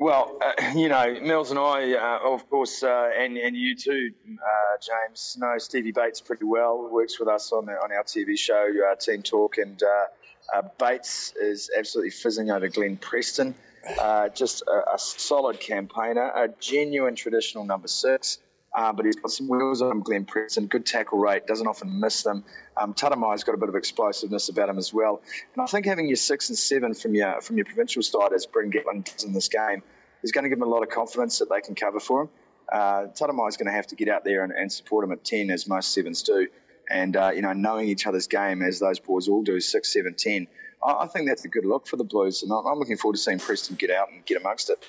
Well, 0.00 0.38
uh, 0.40 0.72
you 0.76 0.88
know, 0.88 1.18
Mils 1.20 1.50
and 1.50 1.58
I, 1.58 1.94
uh, 1.94 2.20
of 2.32 2.48
course, 2.48 2.84
uh, 2.84 3.10
and 3.18 3.36
and 3.36 3.56
you 3.56 3.74
too, 3.74 4.12
uh, 4.40 4.76
James, 4.80 5.36
know 5.40 5.58
Stevie 5.58 5.90
Bates 5.90 6.20
pretty 6.20 6.44
well. 6.44 6.88
Works 6.88 7.18
with 7.18 7.28
us 7.28 7.50
on 7.50 7.66
the, 7.66 7.72
on 7.72 7.90
our 7.90 8.04
TV 8.04 8.38
show, 8.38 8.68
uh, 8.88 8.94
Team 8.94 9.22
Talk, 9.22 9.58
and 9.58 9.82
uh, 9.82 10.56
uh, 10.56 10.62
Bates 10.78 11.34
is 11.40 11.68
absolutely 11.76 12.10
fizzing 12.10 12.50
over 12.50 12.68
Glenn 12.68 12.96
Preston. 12.96 13.56
Uh, 14.00 14.28
just 14.28 14.62
a, 14.68 14.94
a 14.94 14.98
solid 14.98 15.58
campaigner, 15.58 16.30
a 16.34 16.48
genuine 16.60 17.16
traditional 17.16 17.64
number 17.64 17.88
six. 17.88 18.38
Uh, 18.78 18.92
but 18.92 19.04
he's 19.04 19.16
got 19.16 19.28
some 19.28 19.48
wheels 19.48 19.82
on 19.82 19.90
him, 19.90 20.00
Glenn 20.02 20.24
Preston. 20.24 20.66
Good 20.66 20.86
tackle 20.86 21.18
rate, 21.18 21.48
doesn't 21.48 21.66
often 21.66 21.98
miss 21.98 22.22
them. 22.22 22.44
Um, 22.76 22.94
Taramai's 22.94 23.42
got 23.42 23.56
a 23.56 23.58
bit 23.58 23.68
of 23.68 23.74
explosiveness 23.74 24.50
about 24.50 24.68
him 24.68 24.78
as 24.78 24.94
well. 24.94 25.20
And 25.52 25.60
I 25.60 25.66
think 25.66 25.84
having 25.84 26.06
your 26.06 26.14
six 26.14 26.48
and 26.48 26.56
seven 26.56 26.94
from 26.94 27.12
your 27.12 27.40
from 27.40 27.56
your 27.56 27.64
provincial 27.64 28.02
side, 28.02 28.32
as 28.32 28.46
Bryn 28.46 28.70
Gatland 28.70 29.12
does 29.12 29.24
in 29.24 29.32
this 29.32 29.48
game, 29.48 29.82
is 30.22 30.30
going 30.30 30.44
to 30.44 30.48
give 30.48 30.60
them 30.60 30.68
a 30.68 30.70
lot 30.70 30.84
of 30.84 30.90
confidence 30.90 31.40
that 31.40 31.50
they 31.50 31.60
can 31.60 31.74
cover 31.74 31.98
for 31.98 32.22
him. 32.22 32.28
Uh, 32.72 33.06
Taramai's 33.16 33.56
going 33.56 33.66
to 33.66 33.72
have 33.72 33.88
to 33.88 33.96
get 33.96 34.08
out 34.08 34.22
there 34.22 34.44
and, 34.44 34.52
and 34.52 34.70
support 34.70 35.04
him 35.04 35.10
at 35.10 35.24
10, 35.24 35.50
as 35.50 35.66
most 35.66 35.92
sevens 35.92 36.22
do. 36.22 36.46
And, 36.88 37.16
uh, 37.16 37.32
you 37.34 37.42
know, 37.42 37.54
knowing 37.54 37.88
each 37.88 38.06
other's 38.06 38.28
game, 38.28 38.62
as 38.62 38.78
those 38.78 39.00
boys 39.00 39.26
all 39.26 39.42
do, 39.42 39.58
6, 39.58 39.92
7, 39.92 40.14
10, 40.14 40.46
I, 40.84 41.04
I 41.04 41.06
think 41.06 41.28
that's 41.28 41.44
a 41.44 41.48
good 41.48 41.64
look 41.64 41.86
for 41.86 41.96
the 41.96 42.04
Blues. 42.04 42.42
And 42.42 42.52
I'm, 42.52 42.78
looking 42.78 42.96
forward 42.96 43.14
to 43.16 43.20
seeing 43.20 43.38
Preston 43.38 43.76
get 43.76 43.90
out 43.90 44.10
and 44.12 44.24
get 44.24 44.40
amongst 44.40 44.70
it. 44.70 44.84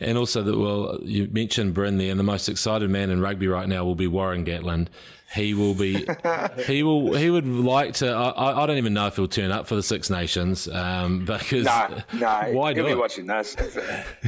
And 0.00 0.18
also, 0.18 0.42
that 0.42 0.58
well, 0.58 0.98
you 1.02 1.28
mentioned 1.30 1.74
Bryn 1.74 1.98
there, 1.98 2.10
and 2.10 2.18
the 2.18 2.24
most 2.24 2.48
excited 2.48 2.90
man 2.90 3.10
in 3.10 3.20
rugby 3.20 3.48
right 3.48 3.68
now 3.68 3.84
will 3.84 3.94
be 3.94 4.06
Warren 4.06 4.44
Gatland. 4.44 4.88
He 5.32 5.54
will 5.54 5.74
be, 5.74 6.04
he 6.66 6.82
will, 6.82 7.14
he 7.14 7.30
would 7.30 7.46
like 7.46 7.94
to. 7.94 8.10
I, 8.10 8.64
I 8.64 8.66
don't 8.66 8.78
even 8.78 8.94
know 8.94 9.06
if 9.06 9.14
he'll 9.14 9.28
turn 9.28 9.52
up 9.52 9.68
for 9.68 9.76
the 9.76 9.82
Six 9.82 10.10
Nations, 10.10 10.66
um, 10.66 11.20
because 11.24 11.64
No, 11.64 11.98
no. 12.14 12.26
why 12.52 12.74
He'll 12.74 12.82
do 12.82 12.86
be 12.86 12.90
it? 12.90 12.98
watching 12.98 13.26
this. 13.26 13.54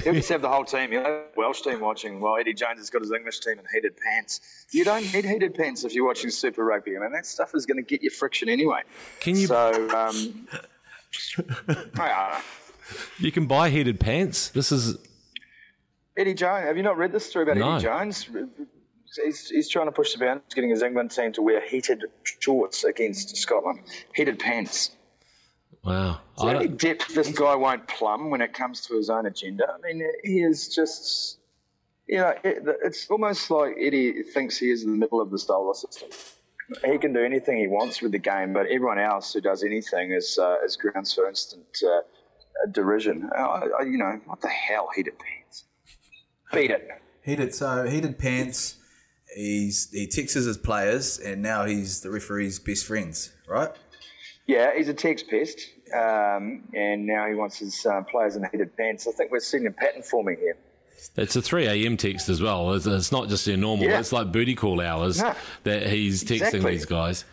He'll 0.04 0.12
just 0.14 0.28
have 0.28 0.42
the 0.42 0.48
whole 0.48 0.64
team. 0.64 0.92
He'll 0.92 1.02
have 1.02 1.22
Welsh 1.36 1.62
team 1.62 1.80
watching 1.80 2.20
while 2.20 2.36
Eddie 2.36 2.54
Jones 2.54 2.78
has 2.78 2.88
got 2.88 3.02
his 3.02 3.10
English 3.10 3.40
team 3.40 3.58
in 3.58 3.64
heated 3.74 3.96
pants. 3.96 4.66
You 4.70 4.84
don't 4.84 5.12
need 5.12 5.24
heated 5.24 5.54
pants 5.56 5.82
if 5.82 5.92
you're 5.92 6.06
watching 6.06 6.30
Super 6.30 6.64
Rugby. 6.64 6.96
I 6.96 7.00
mean, 7.00 7.10
that 7.10 7.26
stuff 7.26 7.50
is 7.56 7.66
going 7.66 7.78
to 7.78 7.82
get 7.82 8.02
you 8.04 8.10
friction 8.10 8.48
anyway. 8.48 8.82
Can 9.18 9.34
you? 9.36 9.48
So, 9.48 9.88
um, 9.90 10.46
You 13.18 13.32
can 13.32 13.46
buy 13.46 13.70
heated 13.70 14.00
pants. 14.00 14.48
This 14.50 14.72
is 14.72 14.96
Eddie 16.16 16.34
Jones, 16.34 16.64
have 16.66 16.76
you 16.76 16.82
not 16.82 16.96
read 16.98 17.12
this 17.12 17.24
story 17.24 17.44
about 17.44 17.56
No. 17.56 17.74
Eddie 17.74 17.84
Jones? 17.84 18.28
He's, 19.22 19.48
he's 19.48 19.68
trying 19.68 19.86
to 19.86 19.92
push 19.92 20.12
the 20.12 20.18
boundaries, 20.18 20.54
getting 20.54 20.70
his 20.70 20.82
England 20.82 21.10
team 21.10 21.32
to 21.34 21.42
wear 21.42 21.60
heated 21.60 22.04
shorts 22.24 22.84
against 22.84 23.36
Scotland, 23.36 23.80
heated 24.14 24.38
pants. 24.38 24.90
wow. 25.84 26.20
Is 26.38 26.44
I 26.44 26.54
any 26.54 26.68
depth 26.68 27.14
this 27.14 27.30
guy 27.30 27.54
won't 27.54 27.86
plumb 27.88 28.30
when 28.30 28.40
it 28.40 28.52
comes 28.54 28.86
to 28.86 28.96
his 28.96 29.10
own 29.10 29.26
agenda? 29.26 29.64
I 29.68 29.86
mean, 29.86 30.02
he 30.24 30.40
is 30.40 30.74
just, 30.74 31.38
you 32.06 32.18
know, 32.18 32.32
it, 32.42 32.62
it's 32.84 33.06
almost 33.10 33.50
like 33.50 33.74
Eddie 33.78 34.22
thinks 34.22 34.56
he 34.56 34.70
is 34.70 34.82
in 34.82 34.90
the 34.92 34.96
middle 34.98 35.20
of 35.20 35.30
the 35.30 35.38
solar 35.38 35.74
system. 35.74 36.08
He 36.84 36.98
can 36.98 37.12
do 37.12 37.20
anything 37.20 37.58
he 37.58 37.66
wants 37.66 38.02
with 38.02 38.12
the 38.12 38.18
game, 38.18 38.52
but 38.52 38.66
everyone 38.66 38.98
else 38.98 39.32
who 39.32 39.40
does 39.40 39.62
anything 39.62 40.12
is 40.12 40.38
uh, 40.38 40.56
is 40.64 40.76
grounds 40.76 41.12
for 41.12 41.28
instant 41.28 41.66
uh, 41.84 42.02
derision. 42.70 43.30
I, 43.36 43.68
I, 43.80 43.82
you 43.84 43.98
know, 43.98 44.20
what 44.26 44.40
the 44.40 44.48
hell, 44.48 44.88
heated 44.94 45.14
pants? 45.18 45.64
Beat 46.52 46.70
it. 46.70 46.88
Heated 47.22 47.54
so 47.54 47.86
heated 47.86 48.18
pants. 48.18 48.76
He's 49.34 49.90
he 49.90 50.06
texts 50.06 50.34
his 50.34 50.58
players, 50.58 51.18
and 51.18 51.40
now 51.42 51.64
he's 51.64 52.00
the 52.00 52.10
referee's 52.10 52.58
best 52.58 52.84
friends, 52.84 53.32
right? 53.48 53.70
Yeah, 54.46 54.74
he's 54.76 54.88
a 54.88 54.94
text 54.94 55.30
pest, 55.30 55.60
um, 55.94 56.64
and 56.74 57.06
now 57.06 57.28
he 57.28 57.34
wants 57.34 57.58
his 57.58 57.86
uh, 57.86 58.02
players 58.02 58.36
in 58.36 58.44
heated 58.50 58.76
pants. 58.76 59.06
I 59.06 59.12
think 59.12 59.30
we're 59.30 59.40
seeing 59.40 59.66
a 59.66 59.70
pattern 59.70 60.02
forming 60.02 60.36
here. 60.36 60.56
It's 61.16 61.36
a 61.36 61.42
3 61.42 61.66
a.m. 61.66 61.96
text 61.96 62.28
as 62.28 62.40
well. 62.42 62.72
It's, 62.72 62.86
it's 62.86 63.12
not 63.12 63.28
just 63.28 63.46
your 63.46 63.56
normal, 63.56 63.86
Yeah. 63.86 63.98
it's 64.00 64.12
like 64.12 64.32
booty 64.32 64.54
call 64.54 64.80
hours 64.80 65.20
No. 65.20 65.34
that 65.64 65.86
he's 65.86 66.22
texting 66.24 66.36
Exactly. 66.46 66.70
these 66.72 66.84
guys. 66.86 67.24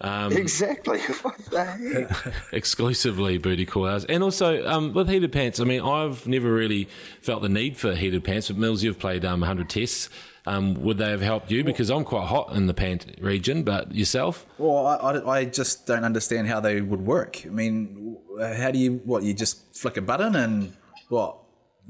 Um, 0.00 0.32
Exactly. 0.32 0.98
What 1.22 1.38
the 1.50 1.64
heck? 1.64 2.34
exclusively 2.52 3.38
booty 3.38 3.64
call 3.66 3.86
hours. 3.86 4.04
And 4.04 4.22
also 4.22 4.66
um, 4.66 4.92
with 4.92 5.08
heated 5.08 5.30
pants, 5.32 5.60
I 5.60 5.64
mean, 5.64 5.80
I've 5.80 6.26
never 6.26 6.52
really 6.52 6.88
felt 7.20 7.42
the 7.42 7.48
need 7.48 7.76
for 7.76 7.94
heated 7.94 8.24
pants. 8.24 8.48
But 8.48 8.56
Mils, 8.56 8.82
you've 8.82 8.98
played 8.98 9.24
um, 9.24 9.40
100 9.40 9.68
tests. 9.70 10.08
Um, 10.44 10.74
would 10.82 10.98
they 10.98 11.10
have 11.10 11.20
helped 11.20 11.52
you? 11.52 11.62
Because 11.62 11.88
I'm 11.88 12.02
quite 12.02 12.26
hot 12.26 12.52
in 12.54 12.66
the 12.66 12.74
pant 12.74 13.06
region, 13.20 13.62
but 13.62 13.94
yourself? 13.94 14.44
Well, 14.58 14.88
I, 14.88 14.96
I, 14.96 15.38
I 15.38 15.44
just 15.44 15.86
don't 15.86 16.02
understand 16.04 16.48
how 16.48 16.58
they 16.58 16.80
would 16.80 17.06
work. 17.06 17.40
I 17.46 17.50
mean, 17.50 18.16
how 18.40 18.72
do 18.72 18.78
you, 18.80 19.00
what, 19.04 19.22
you 19.22 19.34
just 19.34 19.72
flick 19.76 19.96
a 19.98 20.02
button 20.02 20.34
and 20.34 20.72
what? 21.10 21.36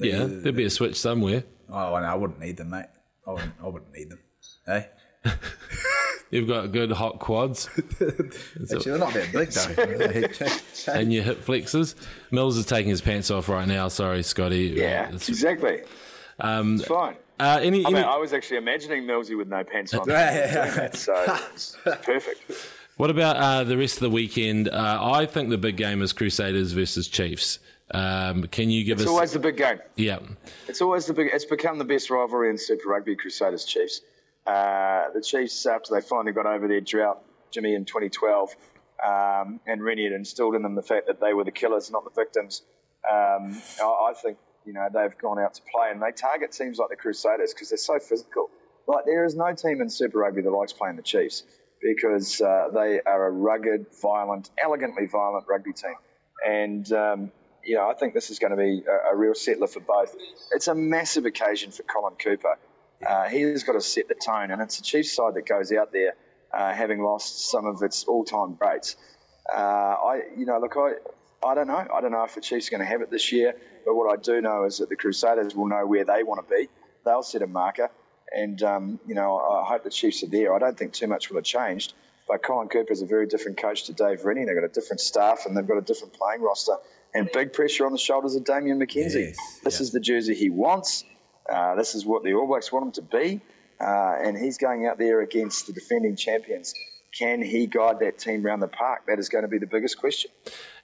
Yeah, 0.04 0.26
there'd 0.26 0.56
be 0.56 0.64
a 0.64 0.70
switch 0.70 0.98
somewhere. 0.98 1.44
Oh, 1.68 1.90
no, 1.90 1.94
I 1.96 2.14
wouldn't 2.14 2.40
need 2.40 2.56
them, 2.56 2.70
mate. 2.70 2.86
I 3.26 3.32
wouldn't, 3.32 3.52
I 3.62 3.66
wouldn't 3.68 3.92
need 3.92 4.10
them. 4.10 4.18
Hey? 4.66 4.88
You've 6.30 6.48
got 6.48 6.72
good 6.72 6.90
hot 6.92 7.18
quads 7.18 7.68
Actually, 7.76 8.78
they're 8.84 8.98
not 8.98 9.12
that 9.12 9.32
big, 9.32 9.50
though. 9.50 10.92
and 10.92 11.12
your 11.12 11.22
hip 11.22 11.42
flexors. 11.42 11.94
Mils 12.30 12.56
is 12.56 12.64
taking 12.64 12.88
his 12.90 13.02
pants 13.02 13.30
off 13.30 13.48
right 13.50 13.68
now. 13.68 13.88
Sorry, 13.88 14.22
Scotty. 14.22 14.72
Yeah, 14.76 15.08
It's- 15.08 15.28
exactly. 15.28 15.82
um, 16.40 16.76
It's 16.76 16.86
fine. 16.86 17.16
uh, 17.38 17.58
any, 17.62 17.84
I 17.84 17.88
any, 17.88 17.94
mean, 17.96 18.04
I 18.04 18.16
was 18.16 18.32
actually 18.32 18.56
imagining 18.56 19.02
Millsy 19.04 19.36
with 19.36 19.48
no 19.48 19.62
pants 19.62 19.92
on. 19.92 20.06
so 20.94 21.38
it's 21.52 21.76
perfect. 21.84 22.40
What 22.96 23.10
about 23.10 23.36
uh, 23.36 23.64
the 23.64 23.76
rest 23.76 23.96
of 23.96 24.00
the 24.00 24.10
weekend? 24.10 24.68
Uh, 24.68 24.98
I 25.02 25.26
think 25.26 25.50
the 25.50 25.58
big 25.58 25.76
game 25.76 26.00
is 26.02 26.12
Crusaders 26.14 26.72
versus 26.72 27.08
Chiefs. 27.08 27.58
Um, 27.92 28.44
can 28.44 28.70
you 28.70 28.84
give 28.84 28.98
It's 28.98 29.02
us? 29.06 29.08
always 29.08 29.32
the 29.32 29.38
big 29.38 29.56
game. 29.56 29.78
yeah, 29.96 30.18
It's 30.68 30.80
always 30.80 31.06
the 31.06 31.12
big. 31.14 31.28
It's 31.32 31.44
become 31.44 31.78
the 31.78 31.84
best 31.84 32.10
rivalry 32.10 32.48
in 32.50 32.58
Super 32.58 32.88
Rugby. 32.88 33.16
Crusaders 33.16 33.64
Chiefs. 33.64 34.00
Uh, 34.46 35.10
the 35.14 35.20
Chiefs, 35.20 35.66
after 35.66 35.94
they 35.94 36.00
finally 36.00 36.32
got 36.32 36.46
over 36.46 36.66
their 36.66 36.80
drought, 36.80 37.22
Jimmy 37.52 37.74
in 37.74 37.84
2012, 37.84 38.54
um, 39.06 39.60
and 39.66 39.82
Rennie 39.84 40.04
had 40.04 40.12
instilled 40.12 40.54
in 40.54 40.62
them 40.62 40.74
the 40.74 40.82
fact 40.82 41.06
that 41.06 41.20
they 41.20 41.32
were 41.34 41.44
the 41.44 41.50
killers, 41.52 41.90
not 41.90 42.04
the 42.04 42.10
victims. 42.10 42.62
Um, 43.08 43.60
I, 43.80 43.84
I 44.10 44.14
think 44.20 44.38
you 44.64 44.72
know 44.72 44.88
they've 44.92 45.16
gone 45.18 45.38
out 45.38 45.54
to 45.54 45.62
play, 45.72 45.90
and 45.90 46.00
they 46.02 46.12
target 46.12 46.52
teams 46.52 46.78
like 46.78 46.88
the 46.88 46.96
Crusaders 46.96 47.52
because 47.52 47.68
they're 47.68 47.76
so 47.78 47.98
physical. 47.98 48.48
Like 48.88 49.04
there 49.04 49.24
is 49.24 49.36
no 49.36 49.52
team 49.54 49.80
in 49.80 49.90
Super 49.90 50.18
Rugby 50.18 50.40
that 50.42 50.50
likes 50.50 50.72
playing 50.72 50.96
the 50.96 51.02
Chiefs 51.02 51.44
because 51.82 52.40
uh, 52.40 52.68
they 52.72 53.00
are 53.04 53.26
a 53.26 53.30
rugged, 53.30 53.86
violent, 54.00 54.50
elegantly 54.56 55.06
violent 55.06 55.44
rugby 55.48 55.72
team, 55.72 55.94
and 56.46 56.90
um, 56.92 57.32
you 57.64 57.76
know 57.76 57.88
I 57.88 57.94
think 57.94 58.14
this 58.14 58.30
is 58.30 58.38
going 58.38 58.50
to 58.50 58.56
be 58.56 58.82
a, 58.88 59.12
a 59.12 59.16
real 59.16 59.34
settler 59.34 59.66
for 59.66 59.80
both. 59.80 60.14
It's 60.52 60.68
a 60.68 60.74
massive 60.74 61.24
occasion 61.24 61.70
for 61.70 61.82
Colin 61.84 62.14
Cooper. 62.14 62.58
Uh, 63.06 63.28
he's 63.28 63.64
got 63.64 63.72
to 63.72 63.80
set 63.80 64.08
the 64.08 64.14
tone, 64.14 64.50
and 64.50 64.62
it's 64.62 64.78
a 64.78 64.82
Chiefs 64.82 65.12
side 65.12 65.34
that 65.34 65.46
goes 65.46 65.72
out 65.72 65.92
there 65.92 66.14
uh, 66.52 66.72
having 66.72 67.02
lost 67.02 67.50
some 67.50 67.66
of 67.66 67.82
its 67.82 68.04
all-time 68.04 68.54
greats. 68.54 68.96
Uh, 69.52 69.56
I, 69.58 70.22
you 70.36 70.46
know, 70.46 70.60
look, 70.60 70.76
I, 70.76 70.92
I 71.44 71.54
don't 71.54 71.66
know. 71.66 71.84
I 71.92 72.00
don't 72.00 72.12
know 72.12 72.22
if 72.22 72.34
the 72.34 72.40
Chiefs 72.40 72.68
are 72.68 72.70
going 72.70 72.80
to 72.80 72.86
have 72.86 73.00
it 73.00 73.10
this 73.10 73.32
year, 73.32 73.54
but 73.84 73.94
what 73.94 74.12
I 74.12 74.20
do 74.22 74.40
know 74.40 74.64
is 74.64 74.78
that 74.78 74.88
the 74.88 74.96
Crusaders 74.96 75.56
will 75.56 75.66
know 75.66 75.84
where 75.84 76.04
they 76.04 76.22
want 76.22 76.46
to 76.46 76.54
be. 76.54 76.68
They'll 77.04 77.24
set 77.24 77.42
a 77.42 77.48
marker, 77.48 77.90
and 78.34 78.62
um, 78.62 79.00
you 79.06 79.14
know, 79.14 79.38
I 79.38 79.64
hope 79.66 79.82
the 79.82 79.90
Chiefs 79.90 80.22
are 80.22 80.28
there. 80.28 80.54
I 80.54 80.60
don't 80.60 80.78
think 80.78 80.92
too 80.92 81.08
much 81.08 81.28
will 81.28 81.38
have 81.38 81.44
changed. 81.44 81.94
But 82.28 82.42
Colin 82.42 82.68
Cooper 82.68 82.92
is 82.92 83.02
a 83.02 83.06
very 83.06 83.26
different 83.26 83.58
coach 83.58 83.84
to 83.84 83.92
Dave 83.92 84.24
Rennie. 84.24 84.44
They've 84.44 84.54
got 84.54 84.64
a 84.64 84.68
different 84.68 85.00
staff, 85.00 85.44
and 85.44 85.56
they've 85.56 85.66
got 85.66 85.78
a 85.78 85.82
different 85.82 86.14
playing 86.14 86.40
roster, 86.40 86.76
and 87.14 87.28
big 87.32 87.52
pressure 87.52 87.86
on 87.86 87.92
the 87.92 87.98
shoulders 87.98 88.34
of 88.34 88.44
Damien 88.44 88.78
McKenzie. 88.78 89.28
Yes, 89.28 89.60
this 89.62 89.80
yeah. 89.80 89.82
is 89.82 89.92
the 89.92 90.00
jersey 90.00 90.34
he 90.34 90.50
wants. 90.50 91.04
Uh, 91.50 91.74
this 91.74 91.94
is 91.94 92.06
what 92.06 92.22
the 92.22 92.34
All 92.34 92.46
Blacks 92.46 92.72
want 92.72 92.86
him 92.86 92.92
to 92.92 93.02
be, 93.02 93.40
uh, 93.80 94.16
and 94.22 94.36
he's 94.36 94.58
going 94.58 94.86
out 94.86 94.98
there 94.98 95.20
against 95.20 95.66
the 95.66 95.72
defending 95.72 96.16
champions. 96.16 96.74
Can 97.12 97.42
he 97.42 97.66
guide 97.66 98.00
that 98.00 98.18
team 98.18 98.42
round 98.42 98.62
the 98.62 98.68
park? 98.68 99.02
That 99.06 99.18
is 99.18 99.28
going 99.28 99.42
to 99.42 99.48
be 99.48 99.58
the 99.58 99.66
biggest 99.66 99.98
question. 99.98 100.30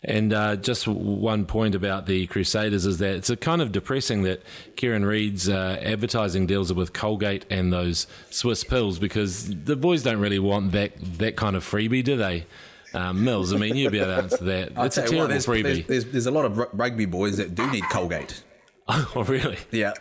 And 0.05 0.35
uh, 0.35 0.57
just 0.57 0.87
one 0.87 1.47
point 1.47 1.75
about 1.75 2.05
the 2.05 2.27
Crusaders 2.27 2.85
is 2.85 2.99
that 2.99 3.15
it's 3.15 3.31
a 3.31 3.37
kind 3.37 3.63
of 3.63 3.73
depressing 3.73 4.25
that 4.25 4.43
Kieran 4.77 5.07
Read's 5.07 5.49
uh, 5.49 5.79
advertising 5.81 6.47
deals 6.47 6.71
are 6.71 6.75
with 6.75 6.93
Colgate 6.93 7.47
and 7.49 7.73
those 7.73 8.07
Swisse 8.31 8.69
pills 8.69 8.99
because 8.99 9.49
the 9.65 9.75
boys 9.75 10.03
don't 10.03 10.21
really 10.21 10.39
want 10.39 10.73
that 10.73 10.93
that 11.17 11.37
kind 11.37 11.57
of 11.57 11.65
freebie, 11.65 12.05
do 12.05 12.17
they? 12.17 12.45
Um, 12.95 13.25
Mils, 13.25 13.53
I 13.53 13.57
mean, 13.59 13.77
you'd 13.77 13.93
be 13.93 13.99
able 13.99 14.15
to 14.17 14.23
answer 14.23 14.45
that. 14.45 14.73
I'll 14.77 14.85
It's 14.85 14.97
a 14.97 15.03
tell 15.03 15.13
you 15.13 15.19
what, 15.19 15.29
terrible 15.29 15.29
there's, 15.29 15.47
freebie. 15.47 15.87
There's, 15.87 16.05
there's, 16.05 16.13
there's 16.13 16.27
a 16.27 16.31
lot 16.31 16.45
of 16.47 16.59
rugby 16.73 17.07
boys 17.07 17.37
that 17.37 17.55
do 17.55 17.71
need 17.71 17.85
Colgate. 17.91 18.43
oh, 18.89 19.25
really? 19.29 19.59
Yeah. 19.71 19.93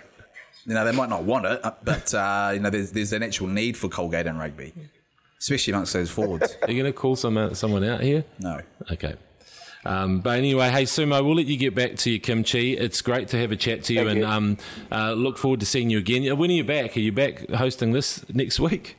You 0.65 0.73
know, 0.73 0.83
they 0.85 0.91
might 0.91 1.09
not 1.09 1.23
want 1.23 1.45
it, 1.45 1.63
uh, 1.63 1.71
but, 1.83 2.13
uh, 2.13 2.51
you 2.53 2.59
know, 2.59 2.69
there's, 2.69 2.91
there's 2.91 3.13
an 3.13 3.23
actual 3.23 3.47
need 3.47 3.77
for 3.77 3.87
Colgate 3.89 4.25
in 4.25 4.37
rugby, 4.37 4.73
especially 5.39 5.73
amongst 5.73 5.93
those 5.93 6.09
forwards. 6.09 6.57
Are 6.61 6.71
you 6.71 6.81
going 6.81 6.91
to 6.91 6.97
call 6.97 7.15
some, 7.15 7.53
someone 7.55 7.83
out 7.83 8.01
here? 8.01 8.25
No. 8.39 8.61
Okay. 8.91 9.15
Um, 9.85 10.19
but 10.19 10.37
anyway, 10.37 10.69
hey 10.69 10.83
Sumo, 10.83 11.23
we'll 11.23 11.35
let 11.35 11.45
you 11.45 11.55
get 11.55 11.73
back 11.73 11.95
to 11.97 12.09
your 12.09 12.19
kimchi. 12.19 12.75
It's 12.75 13.01
great 13.01 13.29
to 13.29 13.37
have 13.39 13.53
a 13.53 13.55
chat 13.55 13.83
to 13.85 13.93
you, 13.93 13.99
Thank 13.99 14.09
and 14.11 14.19
you. 14.19 14.25
Um, 14.25 14.57
uh, 14.91 15.13
look 15.13 15.37
forward 15.37 15.61
to 15.61 15.65
seeing 15.65 15.89
you 15.89 15.97
again. 15.99 16.29
Uh, 16.29 16.35
When 16.35 16.49
are 16.49 16.53
you 16.53 16.65
back? 16.65 16.97
Are 16.97 16.99
you 16.99 17.13
back 17.13 17.49
hosting 17.51 17.93
this 17.93 18.25
next 18.29 18.59
week? 18.59 18.97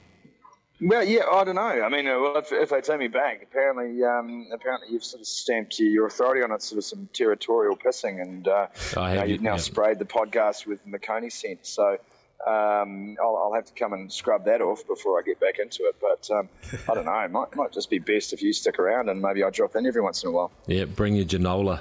Well, 0.80 1.02
yeah, 1.02 1.22
I 1.30 1.42
don't 1.42 1.56
know. 1.56 1.62
I 1.62 1.88
mean, 1.88 2.06
uh, 2.06 2.20
well, 2.20 2.36
if, 2.36 2.52
if 2.52 2.70
they 2.70 2.80
take 2.80 3.00
me 3.00 3.08
back, 3.08 3.42
apparently, 3.42 4.04
um, 4.04 4.48
apparently 4.52 4.88
you've 4.92 5.04
sort 5.04 5.20
of 5.20 5.26
stamped 5.26 5.78
your, 5.80 6.06
authority 6.06 6.42
on 6.42 6.52
it, 6.52 6.62
sort 6.62 6.78
of 6.78 6.84
some 6.84 7.08
territorial 7.12 7.76
pissing, 7.76 8.22
and 8.22 8.46
uh, 8.46 8.68
I 8.96 9.10
you 9.10 9.18
know, 9.18 9.24
you've 9.24 9.42
now 9.42 9.52
yeah. 9.52 9.56
sprayed 9.56 9.98
the 9.98 10.04
podcast 10.04 10.66
with 10.66 10.86
McOnie 10.86 11.32
scent. 11.32 11.66
So 11.66 11.98
um, 12.46 13.16
I'll, 13.20 13.36
I'll 13.36 13.54
have 13.54 13.64
to 13.66 13.72
come 13.72 13.92
and 13.92 14.12
scrub 14.12 14.44
that 14.44 14.62
off 14.62 14.86
before 14.86 15.18
I 15.18 15.22
get 15.22 15.40
back 15.40 15.58
into 15.58 15.82
it. 15.84 15.96
But 16.00 16.30
um, 16.30 16.48
I 16.88 16.94
don't 16.94 17.06
know. 17.06 17.18
It 17.18 17.30
might, 17.32 17.56
might 17.56 17.72
just 17.72 17.90
be 17.90 17.98
best 17.98 18.32
if 18.32 18.40
you 18.42 18.52
stick 18.52 18.78
around, 18.78 19.08
and 19.08 19.20
maybe 19.20 19.42
I 19.42 19.50
drop 19.50 19.74
in 19.74 19.84
every 19.84 20.02
once 20.02 20.22
in 20.22 20.28
a 20.28 20.32
while. 20.32 20.52
Yeah, 20.68 20.84
bring 20.84 21.16
your 21.16 21.24
Ginola, 21.24 21.80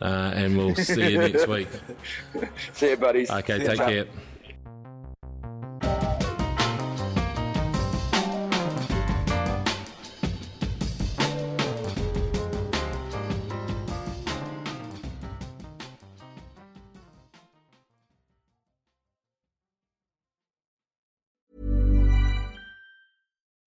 uh, 0.00 0.32
and 0.34 0.58
we'll 0.58 0.74
see 0.74 1.12
you 1.12 1.18
next 1.18 1.46
week. 1.46 1.68
See 2.72 2.90
you, 2.90 2.96
buddies. 2.96 3.30
Okay, 3.30 3.64
take 3.64 3.78
care. 3.78 4.06